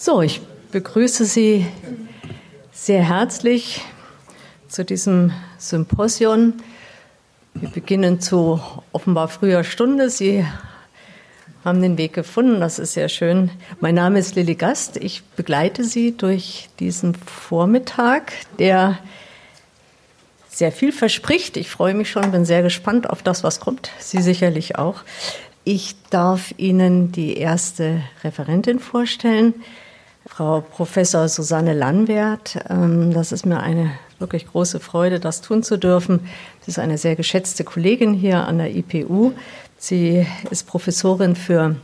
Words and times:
So, 0.00 0.22
ich 0.22 0.40
begrüße 0.70 1.24
Sie 1.24 1.66
sehr 2.70 3.02
herzlich 3.02 3.82
zu 4.68 4.84
diesem 4.84 5.32
Symposion. 5.58 6.62
Wir 7.54 7.68
beginnen 7.68 8.20
zu 8.20 8.60
offenbar 8.92 9.26
früher 9.26 9.64
Stunde. 9.64 10.08
Sie 10.08 10.46
haben 11.64 11.82
den 11.82 11.98
Weg 11.98 12.12
gefunden, 12.12 12.60
das 12.60 12.78
ist 12.78 12.92
sehr 12.92 13.08
schön. 13.08 13.50
Mein 13.80 13.96
Name 13.96 14.20
ist 14.20 14.36
Lilly 14.36 14.54
Gast. 14.54 14.96
Ich 14.98 15.24
begleite 15.34 15.82
Sie 15.82 16.16
durch 16.16 16.68
diesen 16.78 17.16
Vormittag, 17.16 18.34
der 18.60 19.00
sehr 20.48 20.70
viel 20.70 20.92
verspricht. 20.92 21.56
Ich 21.56 21.70
freue 21.70 21.94
mich 21.94 22.08
schon, 22.08 22.30
bin 22.30 22.44
sehr 22.44 22.62
gespannt 22.62 23.10
auf 23.10 23.24
das, 23.24 23.42
was 23.42 23.58
kommt. 23.58 23.90
Sie 23.98 24.22
sicherlich 24.22 24.78
auch. 24.78 25.00
Ich 25.64 25.96
darf 26.10 26.54
Ihnen 26.56 27.10
die 27.10 27.36
erste 27.36 28.00
Referentin 28.22 28.78
vorstellen. 28.78 29.54
Frau 30.26 30.60
Professor 30.60 31.28
Susanne 31.28 31.72
Landwert. 31.72 32.58
Ähm, 32.68 33.12
das 33.12 33.32
ist 33.32 33.46
mir 33.46 33.60
eine 33.60 33.90
wirklich 34.18 34.46
große 34.46 34.80
Freude, 34.80 35.20
das 35.20 35.40
tun 35.40 35.62
zu 35.62 35.78
dürfen. 35.78 36.20
Sie 36.60 36.70
ist 36.70 36.78
eine 36.78 36.98
sehr 36.98 37.16
geschätzte 37.16 37.64
Kollegin 37.64 38.14
hier 38.14 38.46
an 38.46 38.58
der 38.58 38.74
IPU. 38.74 39.32
Sie 39.78 40.26
ist 40.50 40.66
Professorin 40.66 41.36
für 41.36 41.76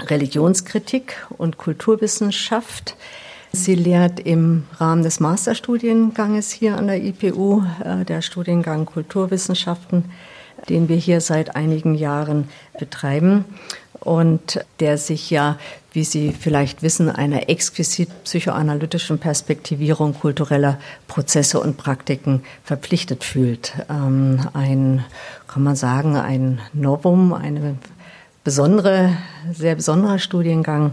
Religionskritik 0.00 1.26
und 1.36 1.58
Kulturwissenschaft. 1.58 2.96
Sie 3.52 3.74
lehrt 3.74 4.18
im 4.20 4.64
Rahmen 4.78 5.02
des 5.02 5.20
Masterstudienganges 5.20 6.50
hier 6.50 6.76
an 6.78 6.86
der 6.86 7.02
IPU, 7.02 7.62
äh, 7.84 8.04
der 8.04 8.22
Studiengang 8.22 8.86
Kulturwissenschaften, 8.86 10.06
den 10.70 10.88
wir 10.88 10.96
hier 10.96 11.20
seit 11.20 11.54
einigen 11.54 11.94
Jahren 11.94 12.48
betreiben 12.78 13.44
und 14.04 14.64
der 14.80 14.98
sich 14.98 15.30
ja 15.30 15.58
wie 15.92 16.04
Sie 16.04 16.32
vielleicht 16.32 16.82
wissen, 16.82 17.10
einer 17.10 17.48
exquisit 17.48 18.08
psychoanalytischen 18.24 19.18
Perspektivierung 19.18 20.14
kultureller 20.14 20.78
Prozesse 21.06 21.60
und 21.60 21.76
Praktiken 21.76 22.42
verpflichtet 22.64 23.24
fühlt. 23.24 23.74
Ähm, 23.90 24.40
ein, 24.54 25.04
kann 25.48 25.62
man 25.62 25.76
sagen, 25.76 26.16
ein 26.16 26.60
Novum, 26.72 27.34
eine 27.34 27.76
besondere, 28.42 29.16
sehr 29.52 29.74
besonderer 29.74 30.18
Studiengang, 30.18 30.92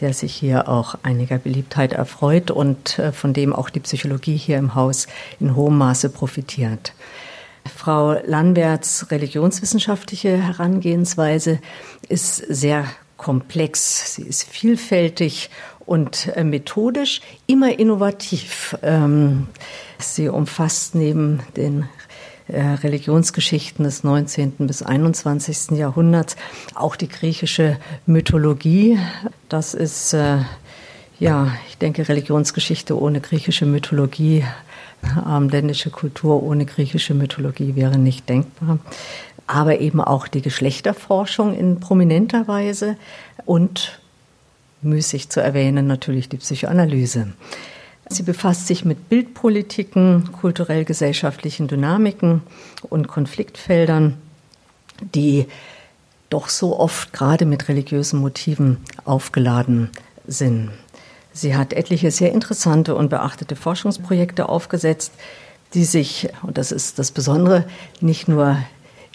der 0.00 0.12
sich 0.12 0.34
hier 0.34 0.68
auch 0.68 0.96
einiger 1.02 1.38
Beliebtheit 1.38 1.92
erfreut 1.92 2.50
und 2.50 2.98
äh, 2.98 3.12
von 3.12 3.32
dem 3.32 3.54
auch 3.54 3.70
die 3.70 3.80
Psychologie 3.80 4.36
hier 4.36 4.58
im 4.58 4.74
Haus 4.74 5.06
in 5.40 5.56
hohem 5.56 5.78
Maße 5.78 6.10
profitiert. 6.10 6.92
Frau 7.66 8.12
Landwerts 8.26 9.10
religionswissenschaftliche 9.10 10.36
Herangehensweise 10.36 11.60
ist 12.08 12.36
sehr 12.36 12.86
komplex, 13.16 14.14
sie 14.14 14.22
ist 14.22 14.44
vielfältig 14.44 15.50
und 15.86 16.28
äh, 16.34 16.44
methodisch 16.44 17.20
immer 17.46 17.78
innovativ. 17.78 18.76
Ähm, 18.82 19.48
sie 19.98 20.28
umfasst 20.28 20.94
neben 20.94 21.40
den 21.56 21.88
äh, 22.48 22.60
Religionsgeschichten 22.60 23.84
des 23.84 24.04
19. 24.04 24.52
bis 24.58 24.82
21. 24.82 25.78
Jahrhunderts 25.78 26.36
auch 26.74 26.96
die 26.96 27.08
griechische 27.08 27.78
Mythologie. 28.06 28.98
Das 29.48 29.74
ist, 29.74 30.12
äh, 30.12 30.38
ja, 31.18 31.52
ich 31.68 31.78
denke, 31.78 32.08
Religionsgeschichte 32.08 33.00
ohne 33.00 33.20
griechische 33.20 33.66
Mythologie, 33.66 34.44
abendländische 35.24 35.90
Kultur 35.90 36.42
ohne 36.42 36.64
griechische 36.64 37.14
Mythologie 37.14 37.76
wäre 37.76 37.98
nicht 37.98 38.28
denkbar 38.28 38.78
aber 39.46 39.80
eben 39.80 40.00
auch 40.00 40.28
die 40.28 40.42
Geschlechterforschung 40.42 41.54
in 41.54 41.80
prominenter 41.80 42.48
Weise 42.48 42.96
und 43.44 44.00
müßig 44.82 45.30
zu 45.30 45.40
erwähnen 45.40 45.86
natürlich 45.86 46.28
die 46.28 46.36
Psychoanalyse. 46.36 47.28
Sie 48.08 48.22
befasst 48.22 48.66
sich 48.66 48.84
mit 48.84 49.08
Bildpolitiken, 49.08 50.30
kulturell-gesellschaftlichen 50.32 51.68
Dynamiken 51.68 52.42
und 52.90 53.08
Konfliktfeldern, 53.08 54.18
die 55.14 55.46
doch 56.28 56.48
so 56.48 56.78
oft 56.78 57.12
gerade 57.12 57.46
mit 57.46 57.68
religiösen 57.68 58.20
Motiven 58.20 58.78
aufgeladen 59.04 59.90
sind. 60.26 60.70
Sie 61.32 61.56
hat 61.56 61.72
etliche 61.72 62.10
sehr 62.10 62.32
interessante 62.32 62.94
und 62.94 63.08
beachtete 63.08 63.56
Forschungsprojekte 63.56 64.48
aufgesetzt, 64.48 65.12
die 65.74 65.84
sich, 65.84 66.28
und 66.42 66.58
das 66.58 66.72
ist 66.72 66.98
das 66.98 67.10
Besondere, 67.10 67.64
nicht 68.00 68.28
nur 68.28 68.56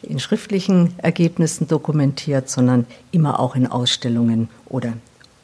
in 0.03 0.19
schriftlichen 0.19 0.93
Ergebnissen 0.97 1.67
dokumentiert, 1.67 2.49
sondern 2.49 2.85
immer 3.11 3.39
auch 3.39 3.55
in 3.55 3.67
Ausstellungen 3.67 4.49
oder 4.67 4.93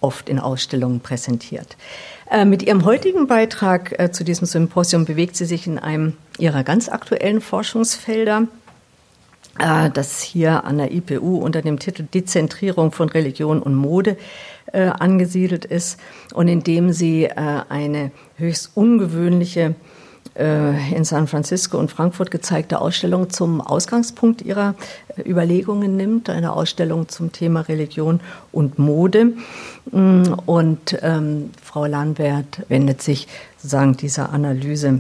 oft 0.01 0.29
in 0.29 0.39
Ausstellungen 0.39 0.99
präsentiert. 0.99 1.77
Äh, 2.29 2.45
mit 2.45 2.63
ihrem 2.63 2.85
heutigen 2.85 3.27
Beitrag 3.27 3.99
äh, 3.99 4.11
zu 4.11 4.23
diesem 4.23 4.47
Symposium 4.47 5.05
bewegt 5.05 5.35
sie 5.35 5.45
sich 5.45 5.67
in 5.67 5.79
einem 5.79 6.13
ihrer 6.37 6.63
ganz 6.63 6.89
aktuellen 6.89 7.41
Forschungsfelder, 7.41 8.47
äh, 9.59 9.89
das 9.91 10.21
hier 10.21 10.63
an 10.63 10.77
der 10.77 10.91
IPU 10.91 11.37
unter 11.37 11.61
dem 11.61 11.79
Titel 11.79 12.03
Dezentrierung 12.11 12.91
von 12.91 13.09
Religion 13.09 13.61
und 13.61 13.75
Mode 13.75 14.17
angesiedelt 14.73 15.63
ist 15.63 15.99
und 16.33 16.49
in 16.49 16.61
dem 16.61 16.91
sie 16.91 17.31
eine 17.31 18.11
höchst 18.35 18.71
ungewöhnliche 18.73 19.75
in 20.37 21.05
San 21.05 21.27
Francisco 21.27 21.77
und 21.77 21.89
Frankfurt 21.89 22.29
gezeigte 22.29 22.81
Ausstellung 22.81 23.29
zum 23.29 23.61
Ausgangspunkt 23.61 24.41
ihrer 24.41 24.75
äh, 25.15 25.21
Überlegungen 25.29 25.95
nimmt, 25.95 26.29
eine 26.29 26.51
Ausstellung 26.51 27.07
zum 27.07 27.31
Thema 27.31 27.61
Religion 27.61 28.19
und 28.51 28.77
Mode. 28.77 29.33
Mm, 29.91 30.23
und 30.45 30.97
ähm, 31.01 31.51
Frau 31.63 31.85
Landwert 31.85 32.63
wendet 32.67 33.01
sich 33.01 33.27
sozusagen 33.57 33.95
dieser 33.95 34.31
Analyse 34.33 34.99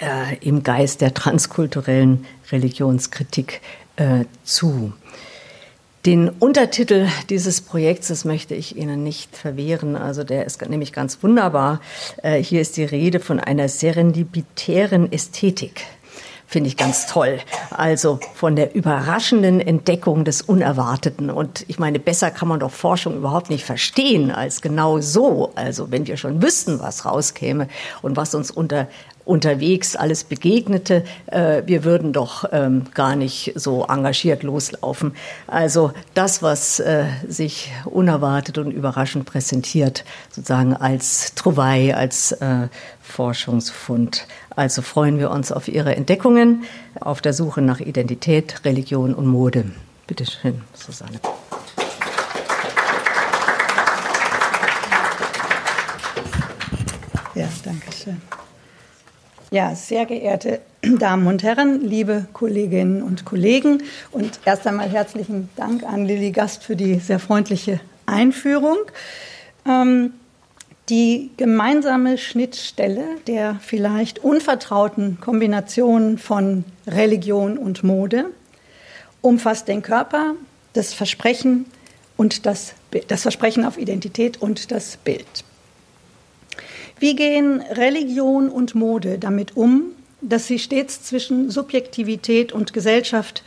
äh, 0.00 0.36
im 0.40 0.62
Geist 0.62 1.02
der 1.02 1.12
transkulturellen 1.12 2.24
Religionskritik 2.50 3.60
äh, 3.96 4.24
zu. 4.42 4.92
Den 6.06 6.28
Untertitel 6.28 7.08
dieses 7.30 7.62
Projekts, 7.62 8.08
das 8.08 8.26
möchte 8.26 8.54
ich 8.54 8.76
Ihnen 8.76 9.02
nicht 9.02 9.34
verwehren. 9.34 9.96
Also 9.96 10.22
der 10.22 10.44
ist 10.44 10.60
nämlich 10.68 10.92
ganz 10.92 11.22
wunderbar. 11.22 11.80
Äh, 12.22 12.42
hier 12.42 12.60
ist 12.60 12.76
die 12.76 12.84
Rede 12.84 13.20
von 13.20 13.40
einer 13.40 13.70
serendipitären 13.70 15.10
Ästhetik. 15.10 15.86
Finde 16.46 16.68
ich 16.68 16.76
ganz 16.76 17.06
toll. 17.06 17.38
Also 17.70 18.20
von 18.34 18.54
der 18.54 18.74
überraschenden 18.74 19.62
Entdeckung 19.62 20.26
des 20.26 20.42
Unerwarteten. 20.42 21.30
Und 21.30 21.64
ich 21.68 21.78
meine, 21.78 21.98
besser 21.98 22.30
kann 22.30 22.48
man 22.48 22.60
doch 22.60 22.70
Forschung 22.70 23.16
überhaupt 23.16 23.48
nicht 23.48 23.64
verstehen 23.64 24.30
als 24.30 24.60
genau 24.60 25.00
so. 25.00 25.52
Also 25.54 25.90
wenn 25.90 26.06
wir 26.06 26.18
schon 26.18 26.42
wüssten, 26.42 26.80
was 26.80 27.06
rauskäme 27.06 27.66
und 28.02 28.18
was 28.18 28.34
uns 28.34 28.50
unter 28.50 28.88
unterwegs 29.24 29.96
alles 29.96 30.24
begegnete, 30.24 31.04
äh, 31.26 31.62
wir 31.66 31.84
würden 31.84 32.12
doch 32.12 32.44
ähm, 32.52 32.84
gar 32.94 33.16
nicht 33.16 33.52
so 33.54 33.84
engagiert 33.84 34.42
loslaufen. 34.42 35.14
Also 35.46 35.92
das, 36.14 36.42
was 36.42 36.80
äh, 36.80 37.06
sich 37.26 37.72
unerwartet 37.84 38.58
und 38.58 38.70
überraschend 38.70 39.24
präsentiert, 39.24 40.04
sozusagen 40.30 40.74
als 40.74 41.34
Trouvaille, 41.34 41.96
als 41.96 42.32
äh, 42.32 42.68
Forschungsfund. 43.00 44.26
Also 44.50 44.82
freuen 44.82 45.18
wir 45.18 45.30
uns 45.30 45.52
auf 45.52 45.68
Ihre 45.68 45.96
Entdeckungen 45.96 46.64
auf 47.00 47.20
der 47.20 47.32
Suche 47.32 47.62
nach 47.62 47.80
Identität, 47.80 48.64
Religion 48.64 49.14
und 49.14 49.26
Mode. 49.26 49.64
Bitte 50.06 50.26
schön, 50.26 50.62
Susanne. 50.74 51.18
Ja, 57.34 57.48
danke 57.64 57.90
schön. 57.92 58.33
Ja, 59.54 59.76
sehr 59.76 60.04
geehrte 60.04 60.58
Damen 60.82 61.28
und 61.28 61.44
Herren, 61.44 61.80
liebe 61.80 62.26
Kolleginnen 62.32 63.04
und 63.04 63.24
Kollegen 63.24 63.84
und 64.10 64.40
erst 64.44 64.66
einmal 64.66 64.88
herzlichen 64.88 65.48
Dank 65.54 65.84
an 65.84 66.06
Lilly 66.06 66.32
Gast 66.32 66.64
für 66.64 66.74
die 66.74 66.98
sehr 66.98 67.20
freundliche 67.20 67.78
Einführung. 68.04 68.78
Ähm, 69.64 70.14
die 70.88 71.30
gemeinsame 71.36 72.18
Schnittstelle 72.18 73.04
der 73.28 73.60
vielleicht 73.62 74.18
unvertrauten 74.18 75.20
Kombination 75.20 76.18
von 76.18 76.64
Religion 76.88 77.56
und 77.56 77.84
Mode 77.84 78.24
umfasst 79.20 79.68
den 79.68 79.82
Körper, 79.82 80.34
das 80.72 80.94
Versprechen 80.94 81.66
und 82.16 82.44
das, 82.44 82.74
das 83.06 83.22
Versprechen 83.22 83.64
auf 83.64 83.78
Identität 83.78 84.42
und 84.42 84.72
das 84.72 84.96
Bild. 84.96 85.44
Wie 86.98 87.16
gehen 87.16 87.60
Religion 87.60 88.48
und 88.48 88.74
Mode 88.74 89.18
damit 89.18 89.56
um, 89.56 89.92
dass 90.20 90.46
sie 90.46 90.58
stets 90.58 91.02
zwischen 91.02 91.50
Subjektivität 91.50 92.52
und 92.52 92.72
Gesellschaft, 92.72 93.42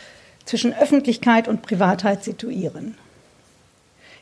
zwischen 0.45 0.73
Öffentlichkeit 0.73 1.47
und 1.47 1.61
Privatheit 1.61 2.23
situieren? 2.23 2.95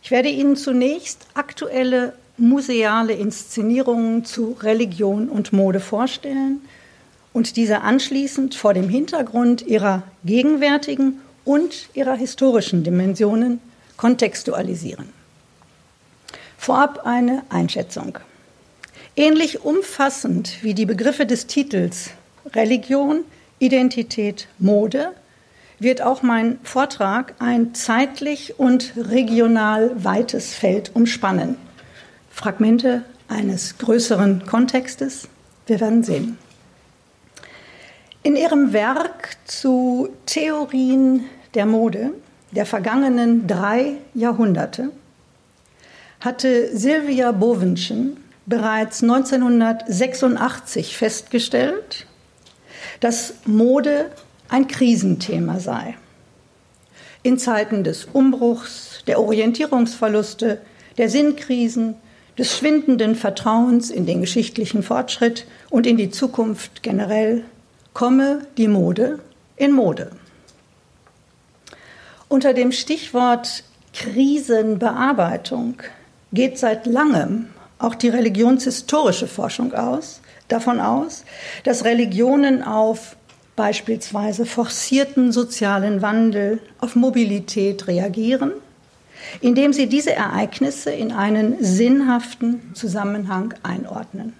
Ich 0.01 0.11
werde 0.11 0.29
Ihnen 0.29 0.55
zunächst 0.55 1.25
aktuelle 1.33 2.13
museale 2.37 3.13
Inszenierungen 3.13 4.25
zu 4.25 4.55
Religion 4.61 5.29
und 5.29 5.53
Mode 5.53 5.79
vorstellen 5.79 6.61
und 7.33 7.57
diese 7.57 7.81
anschließend 7.81 8.55
vor 8.55 8.73
dem 8.73 8.89
Hintergrund 8.89 9.65
ihrer 9.65 10.03
gegenwärtigen 10.23 11.21
und 11.43 11.89
ihrer 11.93 12.15
historischen 12.15 12.83
Dimensionen 12.83 13.59
kontextualisieren. 13.97 15.09
Vorab 16.57 17.05
eine 17.05 17.43
Einschätzung. 17.49 18.19
Ähnlich 19.17 19.63
umfassend 19.63 20.61
wie 20.61 20.73
die 20.73 20.85
Begriffe 20.85 21.25
des 21.25 21.47
Titels 21.47 22.09
Religion, 22.53 23.23
Identität, 23.59 24.49
Mode 24.59 25.13
wird 25.79 26.01
auch 26.01 26.21
mein 26.21 26.59
Vortrag 26.63 27.33
ein 27.39 27.73
zeitlich 27.73 28.59
und 28.59 28.91
regional 28.97 29.91
weites 30.03 30.53
Feld 30.53 30.91
umspannen. 30.95 31.55
Fragmente 32.29 33.05
eines 33.29 33.77
größeren 33.77 34.45
Kontextes. 34.45 35.29
Wir 35.65 35.79
werden 35.79 36.03
sehen. 36.03 36.37
In 38.21 38.35
ihrem 38.35 38.73
Werk 38.73 39.37
zu 39.45 40.09
Theorien 40.25 41.23
der 41.53 41.65
Mode 41.65 42.11
der 42.51 42.65
vergangenen 42.65 43.47
drei 43.47 43.93
Jahrhunderte 44.13 44.91
hatte 46.19 46.75
Sylvia 46.75 47.31
Bovenschen 47.31 48.24
bereits 48.45 49.01
1986 49.01 50.97
festgestellt, 50.97 52.05
dass 52.99 53.35
Mode 53.45 54.11
ein 54.49 54.67
Krisenthema 54.67 55.59
sei. 55.59 55.95
In 57.23 57.39
Zeiten 57.39 57.83
des 57.83 58.05
Umbruchs, 58.05 59.03
der 59.07 59.19
Orientierungsverluste, 59.19 60.61
der 60.97 61.09
Sinnkrisen, 61.09 61.95
des 62.37 62.57
schwindenden 62.57 63.15
Vertrauens 63.15 63.89
in 63.89 64.05
den 64.05 64.21
geschichtlichen 64.21 64.83
Fortschritt 64.83 65.47
und 65.69 65.87
in 65.87 65.97
die 65.97 66.09
Zukunft 66.09 66.83
generell 66.83 67.45
komme 67.93 68.45
die 68.57 68.67
Mode 68.67 69.19
in 69.55 69.71
Mode. 69.71 70.11
Unter 72.27 72.53
dem 72.53 72.71
Stichwort 72.73 73.63
Krisenbearbeitung 73.93 75.75
geht 76.33 76.57
seit 76.59 76.85
langem 76.85 77.47
auch 77.79 77.95
die 77.95 78.09
religionshistorische 78.09 79.27
Forschung 79.27 79.73
aus, 79.73 80.21
davon 80.47 80.79
aus, 80.79 81.23
dass 81.63 81.85
Religionen 81.85 82.63
auf 82.63 83.15
beispielsweise 83.55 84.45
forcierten 84.45 85.31
sozialen 85.31 86.01
Wandel, 86.01 86.59
auf 86.79 86.95
Mobilität 86.95 87.87
reagieren, 87.87 88.51
indem 89.41 89.73
sie 89.73 89.87
diese 89.87 90.13
Ereignisse 90.13 90.91
in 90.91 91.11
einen 91.11 91.63
sinnhaften 91.63 92.73
Zusammenhang 92.73 93.53
einordnen. 93.63 94.33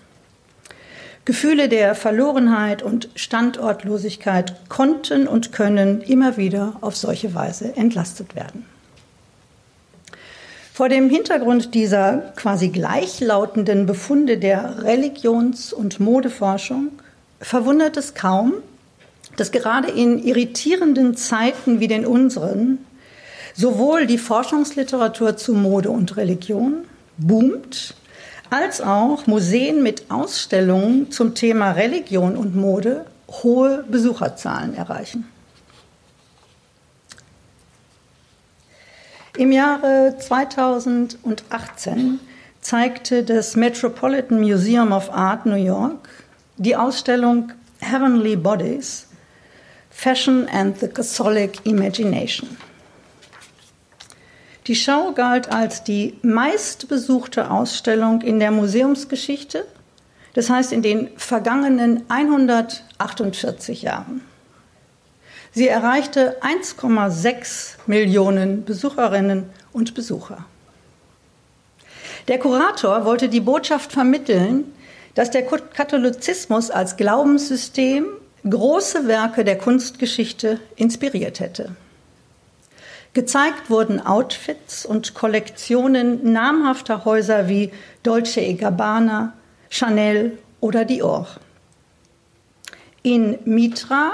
Gefühle 1.24 1.70
der 1.70 1.96
Verlorenheit 1.96 2.84
und 2.84 3.10
Standortlosigkeit 3.16 4.70
konnten 4.70 5.28
und 5.28 5.52
können 5.52 6.02
immer 6.02 6.38
wieder 6.38 6.76
auf 6.82 6.96
solche 6.96 7.34
Weise 7.34 7.76
entlastet 7.76 8.36
werden. 8.36 8.66
Vor 10.76 10.90
dem 10.90 11.10
Hintergrund 11.10 11.74
dieser 11.74 12.34
quasi 12.36 12.68
gleichlautenden 12.68 13.86
Befunde 13.86 14.38
der 14.38 14.84
Religions- 14.84 15.72
und 15.72 16.02
Modeforschung 16.02 16.90
verwundert 17.40 17.96
es 17.96 18.14
kaum, 18.14 18.56
dass 19.38 19.54
gerade 19.54 19.90
in 19.90 20.22
irritierenden 20.22 21.16
Zeiten 21.16 21.80
wie 21.80 21.88
den 21.88 22.06
unseren 22.06 22.80
sowohl 23.54 24.06
die 24.06 24.18
Forschungsliteratur 24.18 25.38
zu 25.38 25.54
Mode 25.54 25.92
und 25.92 26.18
Religion 26.18 26.84
boomt, 27.18 27.96
als 28.50 28.82
auch 28.82 29.28
Museen 29.28 29.82
mit 29.82 30.12
Ausstellungen 30.12 31.10
zum 31.10 31.36
Thema 31.36 31.72
Religion 31.72 32.36
und 32.36 32.54
Mode 32.54 33.06
hohe 33.30 33.86
Besucherzahlen 33.90 34.76
erreichen. 34.76 35.26
Im 39.38 39.52
Jahre 39.52 40.16
2018 40.18 42.20
zeigte 42.62 43.24
das 43.24 43.58
Metropolitan 43.58 44.40
Museum 44.40 44.94
of 44.94 45.12
Art 45.12 45.46
New 45.46 45.56
York 45.56 46.08
die 46.56 46.78
Ausstellung 46.78 47.52
Heavenly 47.82 48.38
Bodies 48.38 49.08
Fashion 49.90 50.48
and 50.48 50.80
the 50.80 50.88
Catholic 50.88 51.66
Imagination. 51.66 52.56
Die 54.68 54.76
Schau 54.76 55.12
galt 55.12 55.52
als 55.52 55.84
die 55.84 56.18
meistbesuchte 56.22 57.52
Ausstellung 57.52 58.22
in 58.22 58.40
der 58.40 58.52
Museumsgeschichte, 58.52 59.66
das 60.34 60.50
heißt 60.50 60.72
in 60.72 60.82
den 60.82 61.10
vergangenen 61.18 62.04
148 62.08 63.82
Jahren. 63.82 64.22
Sie 65.56 65.70
erreichte 65.70 66.36
1,6 66.42 67.76
Millionen 67.88 68.66
Besucherinnen 68.66 69.50
und 69.72 69.96
Besucher. 69.96 70.44
Der 72.28 72.40
Kurator 72.40 73.06
wollte 73.06 73.30
die 73.30 73.40
Botschaft 73.40 73.94
vermitteln, 73.94 74.66
dass 75.14 75.32
der 75.32 75.46
Katholizismus 75.46 76.70
als 76.70 76.98
Glaubenssystem 76.98 78.06
große 78.44 79.08
Werke 79.08 79.46
der 79.46 79.58
Kunstgeschichte 79.58 80.60
inspiriert 80.76 81.40
hätte. 81.40 81.74
Gezeigt 83.14 83.70
wurden 83.70 84.06
Outfits 84.06 84.86
und 84.86 85.14
Kollektionen 85.14 86.34
namhafter 86.34 87.06
Häuser 87.06 87.48
wie 87.48 87.72
Dolce 88.04 88.42
e 88.42 88.54
Gabbana, 88.56 89.32
Chanel 89.70 90.38
oder 90.60 90.84
Dior. 90.84 91.28
In 93.04 93.40
Mitra 93.46 94.12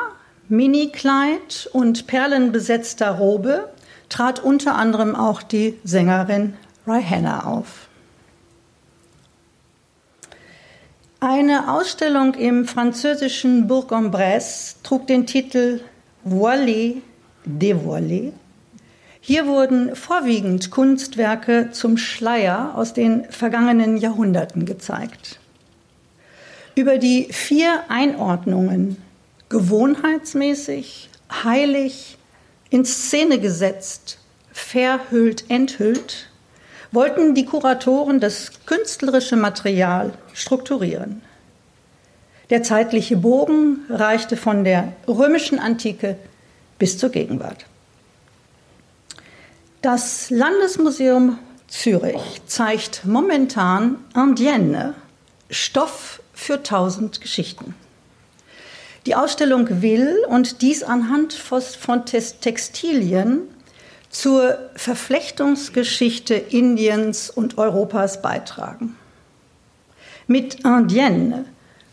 Minikleid 0.51 1.69
und 1.71 2.07
perlenbesetzter 2.07 3.11
Robe 3.11 3.69
trat 4.09 4.43
unter 4.43 4.75
anderem 4.75 5.15
auch 5.15 5.43
die 5.43 5.79
Sängerin 5.85 6.55
Rihanna 6.85 7.45
auf. 7.45 7.87
Eine 11.21 11.71
Ausstellung 11.71 12.33
im 12.33 12.65
französischen 12.65 13.67
Bourg-en-Bresse 13.67 14.75
trug 14.83 15.07
den 15.07 15.25
Titel 15.25 15.79
Voilé, 16.25 16.97
dévoilé. 17.45 18.33
Hier 19.21 19.47
wurden 19.47 19.95
vorwiegend 19.95 20.69
Kunstwerke 20.69 21.69
zum 21.71 21.95
Schleier 21.95 22.73
aus 22.75 22.91
den 22.91 23.23
vergangenen 23.29 23.95
Jahrhunderten 23.95 24.65
gezeigt. 24.65 25.39
Über 26.75 26.97
die 26.97 27.31
vier 27.31 27.85
Einordnungen 27.87 28.97
gewohnheitsmäßig, 29.51 31.09
heilig, 31.43 32.17
in 32.69 32.85
Szene 32.85 33.37
gesetzt, 33.39 34.17
verhüllt, 34.53 35.49
enthüllt, 35.49 36.29
wollten 36.91 37.35
die 37.35 37.45
Kuratoren 37.45 38.19
das 38.19 38.65
künstlerische 38.65 39.35
Material 39.35 40.13
strukturieren. 40.33 41.21
Der 42.49 42.63
zeitliche 42.63 43.17
Bogen 43.17 43.85
reichte 43.89 44.37
von 44.37 44.63
der 44.63 44.93
römischen 45.07 45.59
Antike 45.59 46.17
bis 46.79 46.97
zur 46.97 47.09
Gegenwart. 47.09 47.65
Das 49.81 50.29
Landesmuseum 50.29 51.39
Zürich 51.67 52.41
zeigt 52.45 53.05
momentan 53.05 53.97
Indienne, 54.15 54.93
Stoff 55.49 56.21
für 56.33 56.63
tausend 56.63 57.19
Geschichten. 57.21 57.75
Die 59.05 59.15
Ausstellung 59.15 59.81
will 59.81 60.23
und 60.29 60.61
dies 60.61 60.83
anhand 60.83 61.33
von 61.33 62.05
Textilien 62.05 63.41
zur 64.09 64.57
Verflechtungsgeschichte 64.75 66.35
Indiens 66.35 67.29
und 67.29 67.57
Europas 67.57 68.21
beitragen. 68.21 68.95
Mit 70.27 70.63
Indienne 70.63 71.45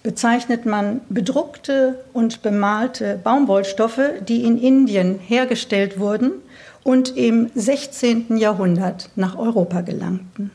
bezeichnet 0.02 0.66
man 0.66 1.00
bedruckte 1.08 2.04
und 2.12 2.42
bemalte 2.42 3.18
Baumwollstoffe, 3.22 4.10
die 4.26 4.44
in 4.44 4.58
Indien 4.58 5.18
hergestellt 5.18 5.98
wurden 5.98 6.32
und 6.82 7.16
im 7.16 7.50
16. 7.54 8.36
Jahrhundert 8.36 9.10
nach 9.16 9.38
Europa 9.38 9.80
gelangten. 9.80 10.50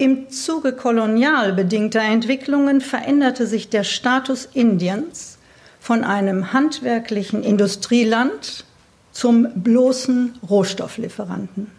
Im 0.00 0.30
Zuge 0.30 0.74
kolonial 0.74 1.52
bedingter 1.52 2.00
Entwicklungen 2.00 2.80
veränderte 2.80 3.48
sich 3.48 3.68
der 3.68 3.82
Status 3.82 4.48
Indiens 4.54 5.38
von 5.80 6.04
einem 6.04 6.52
handwerklichen 6.52 7.42
Industrieland 7.42 8.64
zum 9.10 9.48
bloßen 9.56 10.38
Rohstofflieferanten. 10.48 11.72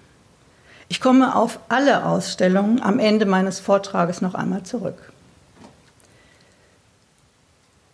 Ich 0.90 1.00
komme 1.00 1.34
auf 1.34 1.62
alle 1.70 2.04
Ausstellungen 2.06 2.82
am 2.82 3.00
Ende 3.00 3.26
meines 3.26 3.62
Vortrages 3.62 4.20
noch 4.20 4.36
einmal 4.36 4.64
zurück. 4.64 5.14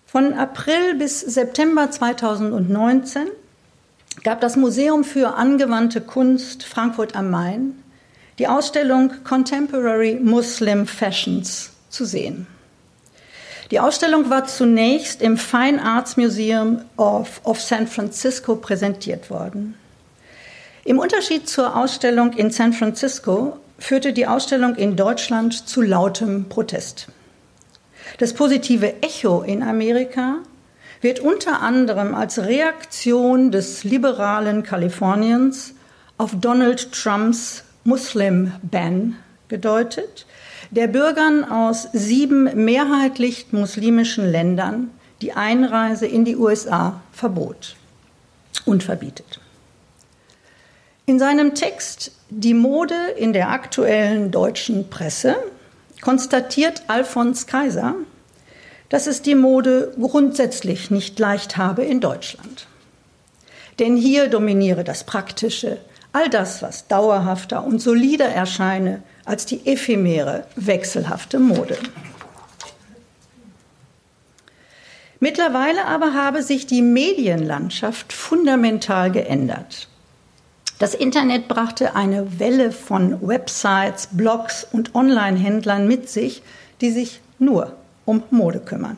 Von 0.08 0.34
April 0.34 0.96
bis 0.98 1.20
September 1.20 1.92
2019 1.92 3.28
gab 4.24 4.42
das 4.42 4.56
Museum 4.56 5.04
für 5.04 5.36
angewandte 5.36 6.02
Kunst 6.02 6.64
Frankfurt 6.64 7.16
am 7.16 7.30
Main 7.30 7.76
die 8.38 8.48
Ausstellung 8.48 9.24
Contemporary 9.24 10.20
Muslim 10.22 10.88
Fashions 10.88 11.72
zu 11.90 12.06
sehen. 12.06 12.48
Die 13.72 13.80
Ausstellung 13.80 14.30
war 14.30 14.46
zunächst 14.46 15.22
im 15.22 15.38
Fine 15.38 15.82
Arts 15.84 16.18
Museum 16.18 16.82
of, 16.98 17.42
of 17.44 17.60
San 17.60 17.88
Francisco 17.88 18.56
präsentiert 18.56 19.30
worden. 19.30 19.76
Im 20.84 21.00
Unterschied 21.00 21.50
zur 21.50 21.76
Ausstellung 21.76 22.34
in 22.34 22.52
San 22.52 22.74
Francisco 22.74 23.58
führte 23.80 24.14
die 24.14 24.28
Ausstellung 24.28 24.76
in 24.76 24.96
Deutschland 24.96 25.68
zu 25.68 25.82
lautem 25.82 26.48
Protest. 26.48 27.08
Das 28.20 28.34
positive 28.34 29.02
Echo 29.02 29.42
in 29.42 29.64
Amerika 29.64 30.38
wird 31.02 31.20
unter 31.20 31.62
anderem 31.62 32.14
als 32.14 32.40
Reaktion 32.40 33.52
des 33.52 33.84
liberalen 33.84 34.62
Kaliforniens 34.64 35.74
auf 36.18 36.32
Donald 36.40 36.92
Trumps 36.92 37.65
Muslim-Ban 37.86 39.16
gedeutet, 39.48 40.26
der 40.72 40.88
Bürgern 40.88 41.44
aus 41.44 41.88
sieben 41.94 42.66
mehrheitlich 42.66 43.48
muslimischen 43.52 44.30
Ländern 44.30 44.90
die 45.22 45.34
Einreise 45.34 46.08
in 46.08 46.26
die 46.26 46.36
USA 46.36 47.02
verbot 47.14 47.76
und 48.66 48.84
verbietet. 48.84 49.40
In 51.06 51.20
seinem 51.20 51.54
Text 51.54 52.12
Die 52.32 52.56
Mode 52.56 52.96
in 53.18 53.32
der 53.32 53.50
aktuellen 53.50 54.32
deutschen 54.32 54.90
Presse 54.90 55.36
konstatiert 56.02 56.82
Alfons 56.88 57.46
Kaiser, 57.46 57.94
dass 58.90 59.06
es 59.06 59.22
die 59.22 59.36
Mode 59.36 59.94
grundsätzlich 60.00 60.90
nicht 60.90 61.20
leicht 61.20 61.58
habe 61.58 61.84
in 61.84 62.02
Deutschland. 62.02 62.68
Denn 63.78 63.96
hier 63.96 64.28
dominiere 64.28 64.84
das 64.84 65.04
Praktische, 65.04 65.78
all 66.16 66.30
das, 66.30 66.62
was 66.62 66.88
dauerhafter 66.88 67.66
und 67.66 67.80
solider 67.80 68.30
erscheine 68.30 69.04
als 69.26 69.46
die 69.46 69.68
ephemere, 69.68 70.46
wechselhafte 70.56 71.40
Mode. 71.40 71.78
Mittlerweile 75.20 75.86
aber 75.86 76.14
habe 76.14 76.42
sich 76.42 76.68
die 76.68 76.82
Medienlandschaft 76.82 78.14
fundamental 78.14 79.12
geändert. 79.12 79.90
Das 80.80 80.94
Internet 80.94 81.50
brachte 81.50 81.96
eine 81.96 82.40
Welle 82.40 82.72
von 82.72 83.28
Websites, 83.28 84.08
Blogs 84.12 84.66
und 84.72 84.96
Online-Händlern 84.96 85.86
mit 85.86 86.10
sich, 86.10 86.44
die 86.80 86.92
sich 86.92 87.20
nur 87.40 87.74
um 88.06 88.24
Mode 88.30 88.62
kümmern. 88.62 88.98